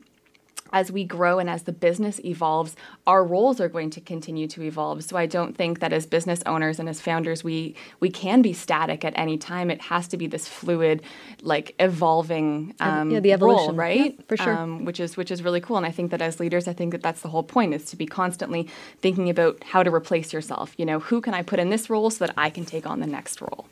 [0.72, 4.62] as we grow and as the business evolves, our roles are going to continue to
[4.62, 5.04] evolve.
[5.04, 8.52] So I don't think that as business owners and as founders, we we can be
[8.52, 9.70] static at any time.
[9.70, 11.02] It has to be this fluid,
[11.42, 13.76] like evolving um, yeah, the role, evolution.
[13.76, 14.14] right?
[14.16, 14.56] Yeah, for sure.
[14.56, 15.76] Um, which is which is really cool.
[15.76, 17.96] And I think that as leaders, I think that that's the whole point is to
[17.96, 18.68] be constantly
[19.00, 20.74] thinking about how to replace yourself.
[20.76, 23.00] You know, who can I put in this role so that I can take on
[23.00, 23.66] the next role?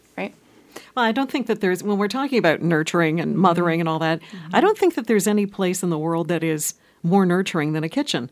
[0.94, 3.98] Well, I don't think that there's, when we're talking about nurturing and mothering and all
[4.00, 4.56] that, Mm-hmm.
[4.56, 7.84] I don't think that there's any place in the world that is more nurturing than
[7.84, 8.30] a kitchen,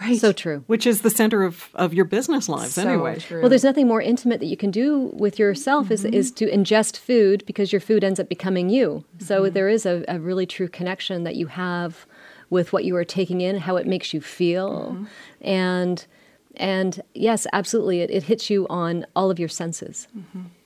[0.00, 0.18] Right.
[0.18, 0.64] so true.
[0.66, 3.18] which is the center of, of your business lives So anyway.
[3.18, 3.40] true.
[3.40, 6.96] Well, there's nothing more intimate that you can do with yourself is, is to ingest
[6.98, 9.04] food because your food ends up becoming you.
[9.18, 12.06] So there is a, a really true connection that you have
[12.50, 15.06] with what you are taking in, how it makes you feel,
[15.40, 16.06] and
[16.56, 20.06] and yes, absolutely, it, it hits you on all of your senses,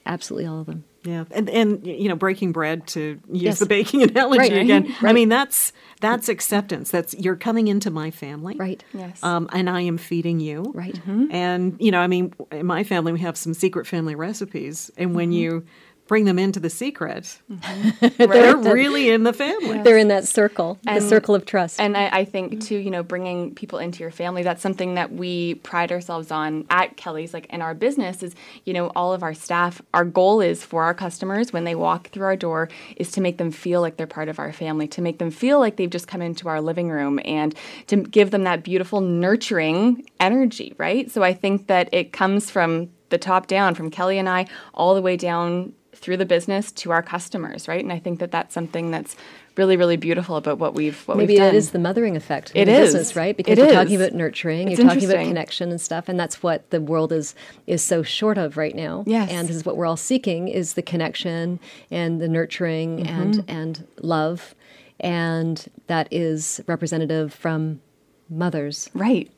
[0.05, 0.83] absolutely all of them.
[1.07, 3.59] Yeah, and and you know, breaking bread to use Yes.
[3.59, 4.61] the baking analogy Right.
[4.61, 4.93] again.
[5.01, 6.91] I mean, that's that's acceptance.
[6.91, 8.83] That's you're coming into my family, Right.
[8.93, 9.23] Yes.
[9.23, 10.99] Um, and I am feeding you, Right.
[11.31, 15.15] And you know, I mean, in my family, we have some secret family recipes, and
[15.15, 15.33] when Mm-hmm.
[15.33, 15.65] you
[16.07, 18.07] bring them into the secret, mm-hmm.
[18.31, 19.81] they're really in the family.
[19.81, 21.79] They're in that circle, the circle of trust.
[21.79, 25.11] And I, I think too, you know, bringing people into your family, that's something that
[25.11, 29.23] we pride ourselves on at Kelly's, like in our business is, you know, all of
[29.23, 33.11] our staff, our goal is for our customers when they walk through our door is
[33.11, 35.75] to make them feel like they're part of our family, to make them feel like
[35.75, 37.53] they've just come into our living room and
[37.87, 41.11] to give them that beautiful nurturing energy, right?
[41.11, 44.95] So I think that it comes from the top down, from Kelly and I, all
[44.95, 47.83] the way down through the business to our customers, right?
[47.83, 49.15] And I think that that's something that's
[49.57, 51.47] really, really beautiful about what we've what Maybe we've done.
[51.49, 52.51] it is the mothering effect.
[52.53, 52.93] It the is.
[52.93, 53.35] business, right?
[53.35, 56.43] Because It you're talking about nurturing, It's you're talking about connection and stuff, and that's
[56.43, 57.33] what the world is
[57.65, 59.03] is so short of right now.
[59.07, 59.31] Yes.
[59.31, 61.59] and this is what we're all seeking: is the connection
[61.91, 63.21] and the nurturing Mm-hmm.
[63.21, 64.55] and and love,
[64.99, 67.81] and that is representative from
[68.29, 69.31] mothers Right.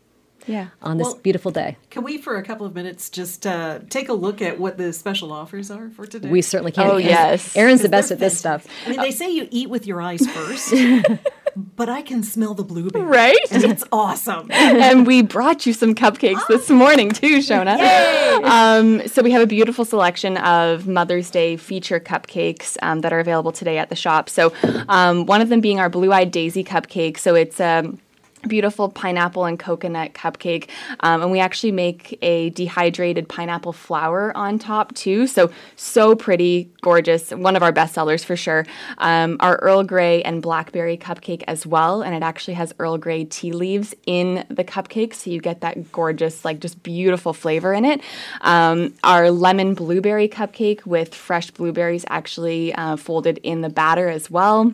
[0.47, 0.67] Yeah.
[0.81, 1.77] on this Well- beautiful day.
[1.89, 4.93] Can we, for a couple of minutes, just uh, take a look at what the
[4.93, 6.29] special offers are for today?
[6.29, 6.87] We certainly can.
[6.87, 7.55] Oh, Erin- yes.
[7.55, 8.65] Erin's the best at this stuff.
[8.85, 10.73] I mean, they say you eat with your eyes first,
[11.75, 13.03] but I can smell the blueberry.
[13.05, 13.37] Right?
[13.51, 14.49] And it's awesome.
[14.51, 17.77] and we brought you some cupcakes this morning too, Shona.
[18.39, 23.19] Um, so we have a beautiful selection of Mother's Day feature cupcakes um, that are
[23.19, 24.29] available today at the shop.
[24.29, 24.53] So
[24.87, 27.17] um, one of them being our Blue Eyed Daisy cupcake.
[27.17, 27.99] So it's um,
[28.47, 30.69] beautiful pineapple and coconut cupcake.
[31.01, 35.27] Um, and we actually make a dehydrated pineapple flower on top too.
[35.27, 37.31] So so pretty gorgeous.
[37.31, 38.65] One of our best sellers for sure.
[38.97, 42.01] Um, our earl grey and blackberry cupcake as well.
[42.01, 45.13] And it actually has earl grey tea leaves in the cupcake.
[45.13, 48.01] So you get that gorgeous like just beautiful flavor in it.
[48.41, 54.29] Um, our lemon blueberry cupcake with fresh blueberries actually uh, folded in the batter as
[54.31, 54.73] well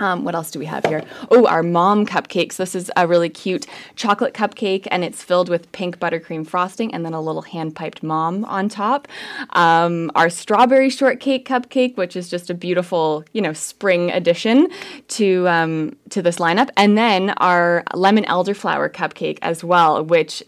[0.00, 1.04] um, what else do we have here?
[1.30, 2.56] Oh, our mom cupcakes.
[2.56, 7.04] This is a really cute chocolate cupcake, and it's filled with pink buttercream frosting and
[7.04, 9.06] then a little hand piped mom on top.
[9.50, 14.68] Um, our strawberry shortcake cupcake, which is just a beautiful, you know, spring addition
[15.08, 20.42] to um, to this lineup, and then our lemon elderflower cupcake as well, which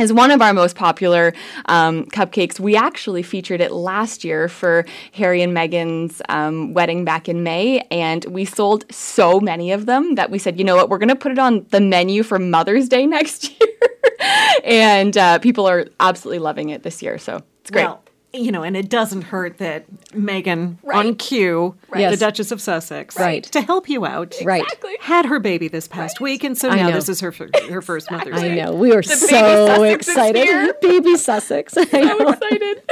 [0.00, 1.32] is one of our most popular
[1.66, 2.58] um, cupcakes.
[2.58, 7.80] We actually featured it last year for Harry and Meghan's um, wedding back in May,
[7.90, 11.08] and we sold so many of them that we said, you know what, we're going
[11.08, 13.68] to put it on the menu for Mother's Day next year.
[14.64, 17.84] and uh, people are absolutely loving it this year, so it's great.
[17.84, 18.02] Well,
[18.32, 21.18] you know, and it doesn't hurt that Meghan on Right.
[21.18, 22.12] cue, Yes.
[22.12, 23.42] the Duchess of Sussex, Right.
[23.44, 24.62] to help you out, Right.
[25.00, 26.94] had her baby this past week, and so I now know.
[26.94, 28.62] this is her fir- her first Mother's I Day.
[28.62, 28.72] know.
[28.72, 30.74] We were baby so Sussex excited.
[30.80, 31.76] baby Sussex.
[31.76, 32.28] I I'm know.
[32.28, 32.82] excited.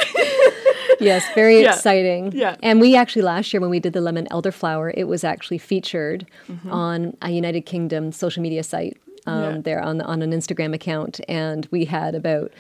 [1.01, 1.75] yes, very Yeah.
[1.75, 2.33] exciting.
[2.35, 2.57] Yeah.
[2.63, 6.27] And we actually last year when we did the lemon elderflower, it was actually featured
[6.51, 6.73] Mm-hmm.
[6.73, 8.97] on a United Kingdom social media site
[9.27, 9.61] um, Yeah.
[9.63, 12.51] there on on an Instagram account, and we had about.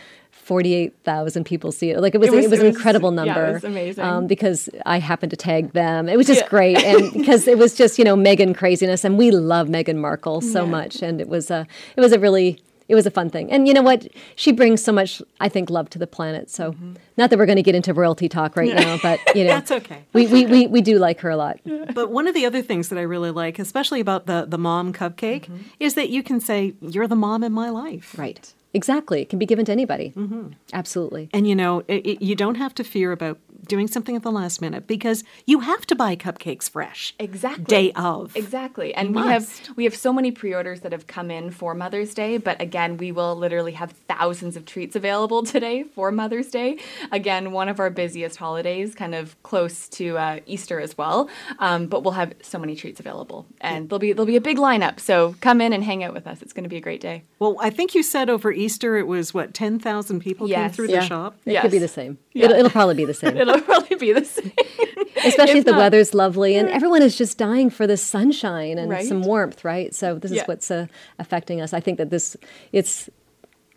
[0.48, 2.00] 48,000 people see it.
[2.00, 3.52] Like it was, It was- it was it an was- incredible yeah, it number.
[3.52, 4.04] was amazing.
[4.04, 6.08] Um, because I happened to tag them.
[6.08, 6.48] It was just Yeah.
[6.48, 6.78] great.
[6.82, 9.04] And because it was just, you know, Meghan craziness.
[9.04, 10.70] And we love Meghan Markle so Yeah.
[10.70, 11.02] much.
[11.02, 13.50] And it was a, it was a really, it was a fun thing.
[13.52, 14.08] And you know what?
[14.34, 16.48] She brings so much, I think, love to the planet.
[16.50, 16.92] So Mm-hmm.
[17.18, 19.70] not that we're going to get into royalty talk right now, but you know, That's
[19.70, 20.04] okay.
[20.14, 21.60] We, we, we, we do like her a lot.
[21.94, 24.92] But one of the other things that I really like, especially about the the mom
[24.92, 25.56] cupcake, Mm-hmm.
[25.86, 28.14] is that you can say you're the mom in my life.
[28.18, 28.54] Right.
[28.74, 29.22] Exactly.
[29.22, 30.12] It can be given to anybody.
[30.16, 30.48] Mm-hmm.
[30.72, 31.30] Absolutely.
[31.32, 34.30] And you know, it, it, you don't have to fear about doing something at the
[34.30, 37.14] last minute because you have to buy cupcakes fresh.
[37.18, 37.64] Exactly.
[37.64, 38.36] Day of.
[38.36, 38.94] Exactly.
[38.94, 42.14] And You we have we have so many pre-orders that have come in for Mother's
[42.14, 46.78] Day, but again, we will literally have thousands of treats available today for Mother's Day.
[47.12, 51.28] Again, one of our busiest holidays, kind of close to uh, Easter as well.
[51.58, 54.58] Um, but we'll have so many treats available, and there'll be there'll be a big
[54.58, 55.00] lineup.
[55.00, 56.42] So come in and hang out with us.
[56.42, 57.24] It's going to be a great day.
[57.38, 60.88] Well, I think you said over Easter it was what ten thousand people came through
[60.88, 61.00] Yeah.
[61.00, 61.36] the shop.
[61.46, 62.18] It could be the same.
[62.32, 62.46] Yeah.
[62.46, 63.36] It'll, it'll probably be the same.
[63.38, 64.52] It'll probably be the same.
[65.24, 68.78] Especially if, if the not- weather's lovely and everyone is just dying for the sunshine
[68.78, 69.94] and some warmth, right?
[69.94, 70.42] So this Yeah.
[70.42, 70.86] is what's uh,
[71.18, 71.72] affecting us.
[71.72, 72.36] I think that this,
[72.72, 73.08] it's,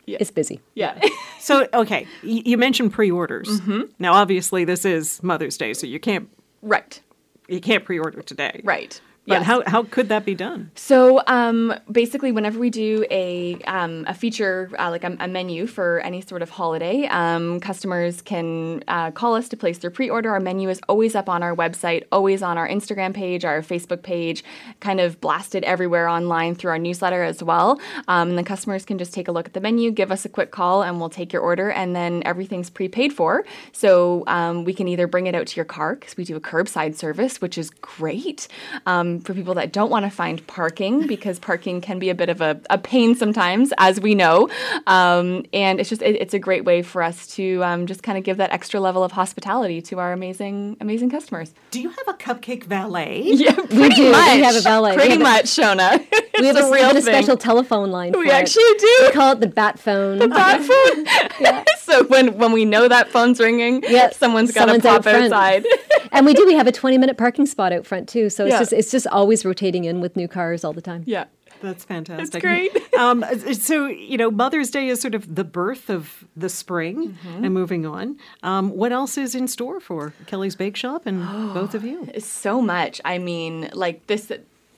[0.06, 0.18] Yeah.
[0.20, 0.60] it's busy.
[0.74, 1.00] yeah.
[1.40, 3.48] So, okay, y- you mentioned pre-orders.
[3.60, 3.80] Mm-hmm.
[3.98, 6.28] Now, obviously, this is Mother's Day, so you can't
[6.62, 7.00] right.
[7.48, 8.60] you can't pre-order today.
[8.62, 9.00] Right.
[9.24, 9.46] But Yes.
[9.46, 10.72] how how could that be done?
[10.74, 15.68] So um, basically, whenever we do a um, a feature uh, like a, a menu
[15.68, 20.32] for any sort of holiday, um, customers can uh, call us to place their pre-order.
[20.32, 24.02] Our menu is always up on our website, always on our Instagram page, our Facebook
[24.02, 24.42] page,
[24.80, 27.80] kind of blasted everywhere online through our newsletter as well.
[28.08, 30.28] Um, and the customers can just take a look at the menu, give us a
[30.28, 31.70] quick call, and we'll take your order.
[31.70, 35.64] And then everything's prepaid for, so um, we can either bring it out to your
[35.64, 38.48] car because we do a curbside service, which is great.
[38.84, 42.28] Um, for people that don't want to find parking because parking can be a bit
[42.28, 44.48] of a, a pain sometimes, as we know.
[44.86, 48.16] Um, and it's just it, it's a great way for us to um, just kind
[48.18, 51.52] of give that extra level of hospitality to our amazing amazing customers.
[51.70, 53.22] Do you have a cupcake valet?
[53.42, 54.04] Yeah, pretty do.
[54.10, 54.94] We have a valet.
[54.94, 56.04] Pretty have a- much, Shona.
[56.40, 58.12] We have it's a, a we real have a special telephone line.
[58.12, 58.32] We for it.
[58.32, 58.98] actually do.
[59.02, 60.18] We call it the bat phone.
[60.18, 60.60] The bat
[61.40, 61.64] phone.
[61.80, 65.14] so when when we know that phone's ringing, Yeah, someone's got to someone's out pop
[65.14, 65.64] outside.
[66.10, 66.46] and we do.
[66.46, 68.30] We have a 20 minute parking spot out front too.
[68.30, 68.58] So it's Yeah.
[68.60, 71.02] just it's just always rotating in with new cars all the time.
[71.06, 71.24] yeah.
[71.60, 72.42] That's fantastic.
[72.42, 72.72] great.
[72.98, 77.44] um, so, you know, Mother's Day is sort of the birth of the spring Mm-hmm.
[77.44, 78.16] and moving on.
[78.42, 81.22] Um, what else is in store for Kelly's Bake Shop and
[81.54, 82.08] both of you?
[82.18, 83.00] so much.
[83.04, 84.32] I mean, like this.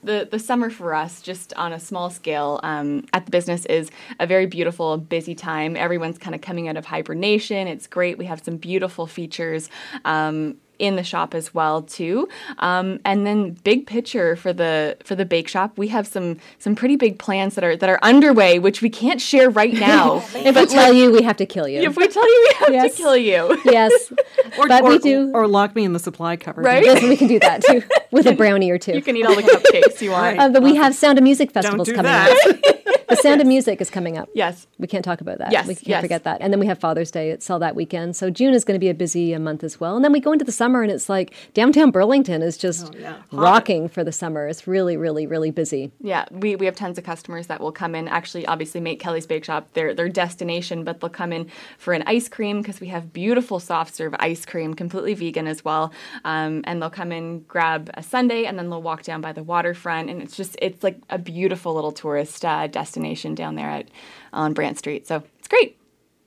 [0.05, 3.89] The, the summer for us, just on a small scale, um, at the business is
[4.19, 5.75] a very beautiful, busy time.
[5.75, 7.67] Everyone's kind of coming out of hibernation.
[7.67, 8.19] It's great.
[8.19, 9.67] We have some beautiful features.
[10.05, 12.27] Um, in the shop as well too.
[12.59, 16.75] Um, and then big picture for the for the bake shop, we have some some
[16.75, 20.23] pretty big plans that are that are underway, which we can't share right now.
[20.33, 21.81] If we tell you, we have to kill you.
[21.81, 22.95] if we tell you, we have Yes.
[22.95, 23.61] to kill you.
[23.65, 24.11] yes,
[24.57, 25.31] Or, but or, we do.
[25.33, 26.65] or lock me in the supply cupboard.
[26.65, 26.83] Right?
[26.83, 28.93] yes, we can do that too with a brownie or two.
[28.93, 30.39] You can eat all the cupcakes you want.
[30.39, 32.31] Uh, but we have Sound of Music Don't festivals do coming that.
[32.47, 32.84] up.
[33.15, 34.29] The Sound of Music is coming up.
[34.33, 34.67] Yes.
[34.79, 35.51] We can't talk about that.
[35.51, 36.01] Yes, we can't yes.
[36.01, 36.41] forget that.
[36.41, 37.29] And then we have Father's Day.
[37.29, 38.15] It's all that weekend.
[38.15, 39.95] So June is going to be a busy uh, month as well.
[39.95, 42.97] And then we go into the summer, and it's like downtown Burlington is just Oh,
[42.97, 43.21] yeah.
[43.31, 44.47] Rocking for the summer.
[44.47, 45.91] It's really, really, really busy.
[46.01, 48.07] Yeah, we, we have tons of customers that will come in.
[48.07, 52.03] Actually, obviously, make Kelly's Bake Shop their their destination, but they'll come in for an
[52.07, 55.93] ice cream because we have beautiful soft serve ice cream, completely vegan as well.
[56.25, 59.43] Um, and they'll come in, grab a sundae, and then they'll walk down by the
[59.43, 63.87] waterfront, and it's just it's like a beautiful little tourist uh, destination down there at
[64.33, 65.07] on Brant Street.
[65.07, 65.77] So it's great.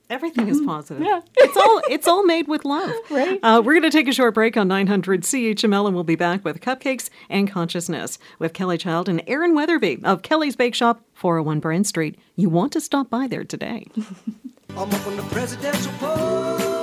[0.09, 1.03] Everything is positive.
[1.03, 1.21] Yeah.
[1.37, 2.91] it's all it's all made with love.
[3.11, 3.39] Right.
[3.43, 6.43] Uh, we're going to take a short break on 900 CHML, and we'll be back
[6.45, 11.59] with cupcakes and consciousness with Kelly Child and Erin Weatherby of Kelly's Bake Shop, 401
[11.59, 12.17] Brant Street.
[12.35, 13.87] You want to stop by there today.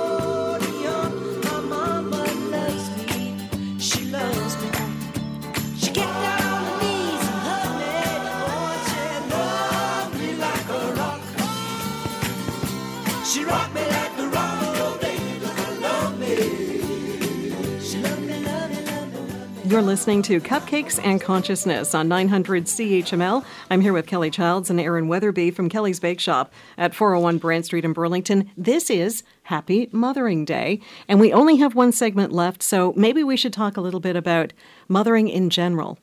[19.67, 23.43] You're listening to Cupcakes and Consciousness on 900 CHML.
[23.69, 27.65] I'm here with Kelly Childs and Erin Weatherby from Kelly's Bake Shop at 401 Brant
[27.65, 28.49] Street in Burlington.
[28.55, 33.35] This is Happy Mothering Day, and we only have one segment left, so maybe we
[33.35, 34.53] should talk a little bit about
[34.87, 35.99] mothering in general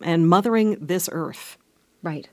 [0.00, 1.56] and mothering this earth.
[2.02, 2.28] Right.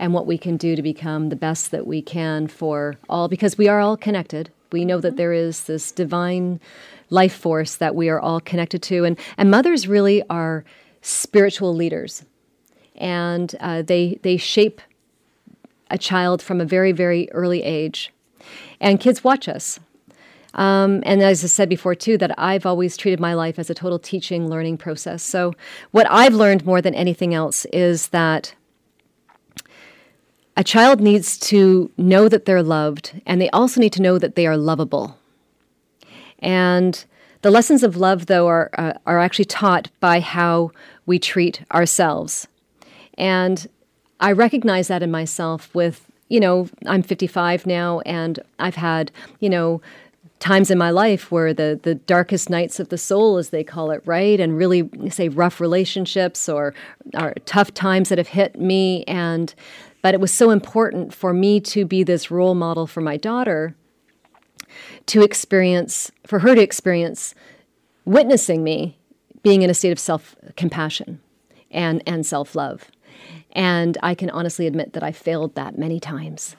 [0.00, 3.56] And what we can do to become the best that we can for all, because
[3.56, 4.50] we are all connected.
[4.72, 6.60] We know that there is this divine
[7.10, 9.04] life force that we are all connected to.
[9.04, 10.64] And, and mothers really are
[11.02, 12.24] spiritual leaders.
[12.96, 14.80] And uh, they, they shape
[15.90, 18.12] a child from a very, very early age.
[18.80, 19.78] And kids watch us.
[20.54, 23.74] Um, and as I said before, too, that I've always treated my life as a
[23.74, 25.22] total teaching, learning process.
[25.22, 25.54] So,
[25.92, 28.54] what I've learned more than anything else is that
[30.56, 34.34] a child needs to know that they're loved, and they also need to know that
[34.34, 35.16] they are lovable.
[36.40, 37.04] And
[37.40, 40.72] the lessons of love, though, are, uh, are actually taught by how
[41.06, 42.48] we treat ourselves.
[43.16, 43.66] And
[44.20, 49.48] I recognize that in myself with, you know, I'm 55 now, and I've had, you
[49.48, 49.80] know,
[50.38, 53.90] times in my life where the, the darkest nights of the soul, as they call
[53.90, 54.38] it, right?
[54.38, 56.74] And really, say, rough relationships or,
[57.14, 59.04] or tough times that have hit me.
[59.04, 59.54] And,
[60.02, 63.74] but it was so important for me to be this role model for my daughter
[65.06, 67.34] to experience, for her to experience
[68.04, 68.98] witnessing me
[69.42, 71.20] being in a state of self compassion
[71.70, 72.90] and, and self love.
[73.52, 76.56] And I can honestly admit that I failed that many times.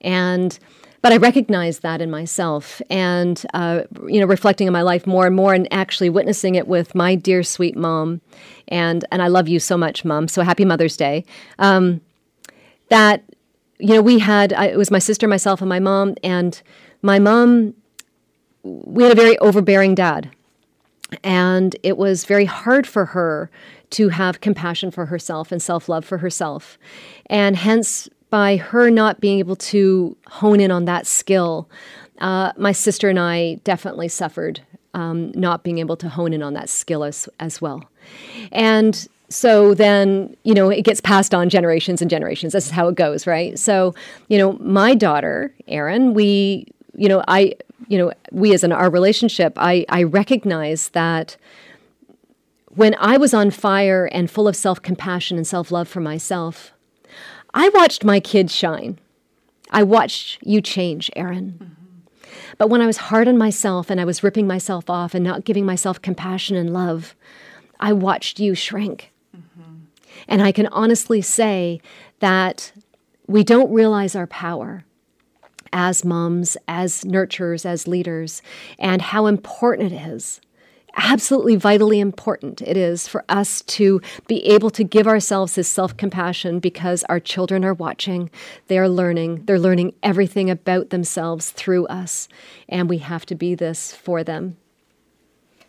[0.00, 0.58] And
[1.02, 5.26] but I recognize that in myself, and uh, you know, reflecting on my life more
[5.26, 8.20] and more, and actually witnessing it with my dear sweet mom,
[8.68, 10.28] and and I love you so much, mom.
[10.28, 11.24] So happy Mother's Day.
[11.58, 12.02] Um,
[12.90, 13.24] that
[13.80, 16.60] you know, we had I, it was my sister, myself, and my mom, and
[17.02, 17.74] my mom.
[18.62, 20.30] We had a very overbearing dad,
[21.24, 23.50] and it was very hard for her
[23.90, 26.78] to have compassion for herself and self love for herself.
[27.26, 31.68] And hence, by her not being able to hone in on that skill,
[32.18, 34.60] uh, my sister and I definitely suffered
[34.92, 37.88] um, not being able to hone in on that skill as, as well.
[38.52, 42.52] And so then, you know, it gets passed on generations and generations.
[42.52, 43.56] This is how it goes, right?
[43.58, 43.94] So,
[44.28, 46.66] you know, my daughter, Erin, we,
[46.96, 47.54] you know, I,
[47.86, 51.36] you know, we as in our relationship, I, I recognize that
[52.74, 56.72] when I was on fire and full of self compassion and self love for myself,
[57.54, 58.98] I watched my kids shine.
[59.70, 61.58] I watched you change, Erin.
[61.58, 61.74] Mm-hmm.
[62.58, 65.44] But when I was hard on myself and I was ripping myself off and not
[65.44, 67.14] giving myself compassion and love,
[67.78, 69.09] I watched you shrink.
[70.28, 71.80] And I can honestly say
[72.20, 72.72] that
[73.26, 74.84] we don't realize our power
[75.72, 78.42] as moms, as nurturers, as leaders,
[78.78, 80.40] and how important it is
[80.96, 85.96] absolutely vitally important it is for us to be able to give ourselves this self
[85.96, 88.30] compassion because our children are watching,
[88.68, 92.28] they are learning, they're learning everything about themselves through us,
[92.68, 94.56] and we have to be this for them.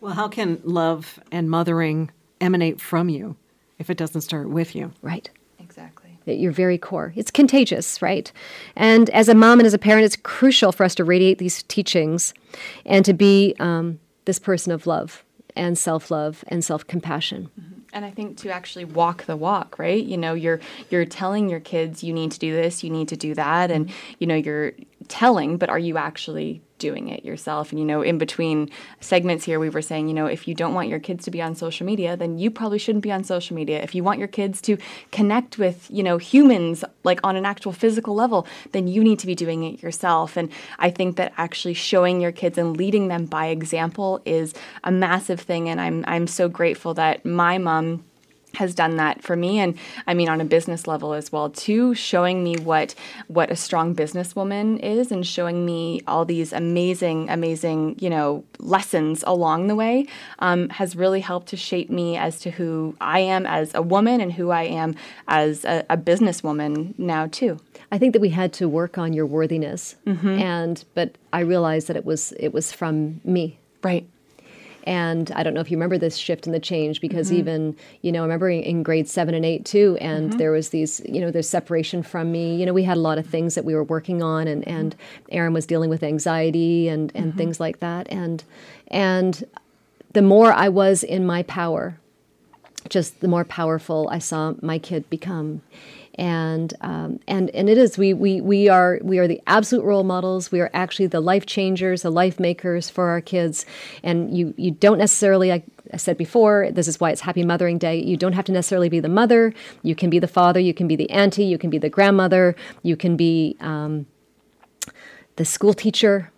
[0.00, 3.36] Well, how can love and mothering emanate from you
[3.82, 4.92] if it doesn't start with you?
[5.02, 5.28] Right.
[5.58, 6.18] Exactly.
[6.26, 7.12] At your very core.
[7.16, 8.30] It's contagious, right?
[8.76, 11.64] And as a mom and as a parent, it's crucial for us to radiate these
[11.64, 12.32] teachings
[12.86, 15.24] and to be um, this person of love
[15.56, 17.50] and self love and self compassion.
[17.92, 20.02] And I think to actually walk the walk, right?
[20.02, 23.16] You know, you're you're telling your kids you need to do this, you need to
[23.16, 24.72] do that, and you know you're
[25.08, 27.70] telling, but are you actually doing it yourself?
[27.70, 28.68] And you know, in between
[29.00, 31.40] segments here, we were saying, you know, if you don't want your kids to be
[31.40, 33.82] on social media, then you probably shouldn't be on social media.
[33.82, 34.76] If you want your kids to
[35.10, 39.26] connect with, you know, humans like on an actual physical level, then you need to
[39.26, 40.36] be doing it yourself.
[40.36, 44.54] And I think that actually showing your kids and leading them by example is
[44.84, 45.68] a massive thing.
[45.68, 48.04] And I'm I'm so grateful that my mom
[48.56, 49.76] has done that for me and
[50.06, 52.94] i mean on a business level as well too showing me what
[53.28, 59.24] what a strong businesswoman is and showing me all these amazing amazing you know lessons
[59.26, 60.06] along the way
[60.38, 64.20] um, has really helped to shape me as to who i am as a woman
[64.20, 64.94] and who i am
[65.28, 67.58] as a, a businesswoman now too.
[67.90, 69.96] I think that we had to work on your worthiness,
[70.40, 73.58] and but I realized that it was it was from me.
[73.82, 74.06] right
[74.84, 77.38] And I don't know if you remember this shift and the change because mm-hmm.
[77.38, 80.38] even, you know, I remember in, grade seven and eight too, and mm-hmm.
[80.38, 82.56] there was these, you know, there's separation from me.
[82.56, 84.94] You know, we had a lot of things that we were working on and, and
[84.94, 85.28] mm-hmm.
[85.30, 88.10] Erin was dealing with anxiety and, and things like that.
[88.10, 88.42] And
[88.88, 89.44] and
[90.12, 91.98] the more I was in my power,
[92.88, 95.62] just the more powerful I saw my kid become.
[96.16, 100.04] And um, and and it is we we we are we are the absolute role
[100.04, 100.52] models.
[100.52, 103.64] We are actually the life changers, the life makers for our kids.
[104.02, 107.78] And you you don't necessarily like I said before, this is why it's Happy Mothering
[107.78, 108.02] Day.
[108.02, 109.52] You don't have to necessarily be the mother.
[109.82, 110.58] You can be the father.
[110.58, 111.44] You can be the auntie.
[111.44, 112.56] You can be the grandmother.
[112.82, 114.06] You can be um,
[115.36, 116.30] the school teacher.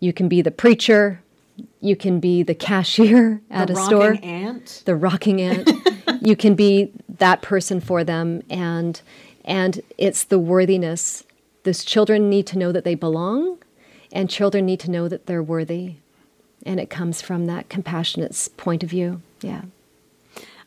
[0.00, 1.22] You can be the preacher.
[1.80, 4.82] You can be the cashier at the a rocking store ant.
[4.84, 5.70] the rocking ant.
[6.20, 9.00] you can be that person for them, and
[9.44, 11.24] and it's the worthiness.
[11.64, 13.58] Those children need to know that they belong,
[14.12, 15.94] and children need to know that they're worthy,
[16.64, 19.22] and it comes from that compassionate point of view.
[19.40, 19.62] Yeah.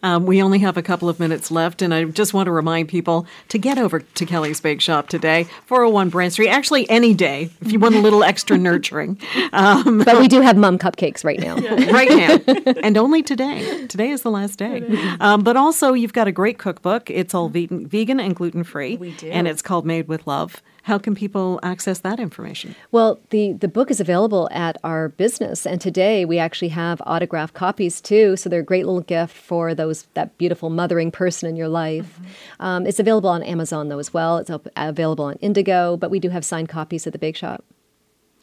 [0.03, 2.89] Um, we only have a couple of minutes left, and I just want to remind
[2.89, 6.49] people to get over to Kelly's Bake Shop today, 401 Brant Street.
[6.49, 9.19] Actually, any day if you want a little extra nurturing.
[9.53, 11.55] Um, But we do have mum cupcakes right now.
[11.91, 13.87] right now, and only today.
[13.87, 14.83] Today is the last day.
[15.19, 17.09] Um, but also, you've got a great cookbook.
[17.09, 19.27] It's all vegan, vegan and gluten free, We do.
[19.29, 20.61] and it's called Made with Love.
[20.83, 22.75] How can people access that information?
[22.91, 27.53] Well, the, the book is available at our business, and today we actually have autographed
[27.53, 28.35] copies too.
[28.35, 32.19] So they're a great little gift for those that beautiful mothering person in your life.
[32.59, 34.37] Um, it's available on Amazon though as well.
[34.37, 37.63] It's available on Indigo, but we do have signed copies at the Bake Shop.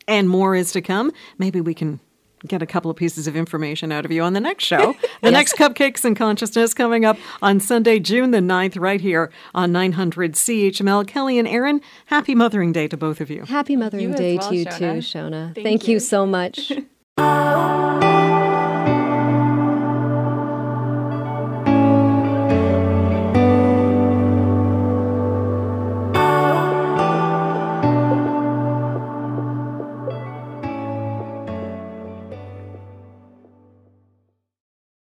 [0.07, 1.12] And more is to come.
[1.39, 2.01] Maybe we can
[2.47, 4.97] get a couple of pieces of information out of you on the next show.
[5.20, 9.72] The next Cupcakes and Consciousness coming up on Sunday, June the 9th, right here on
[9.72, 11.07] 900 CHML.
[11.07, 13.43] Kelly and Erin, happy Mothering Day to both of you.
[13.43, 14.78] Happy Mothering You Day well, to you Shona.
[14.78, 15.55] too, Shona.
[15.55, 16.01] Thank Thank you you.
[16.01, 16.72] so much.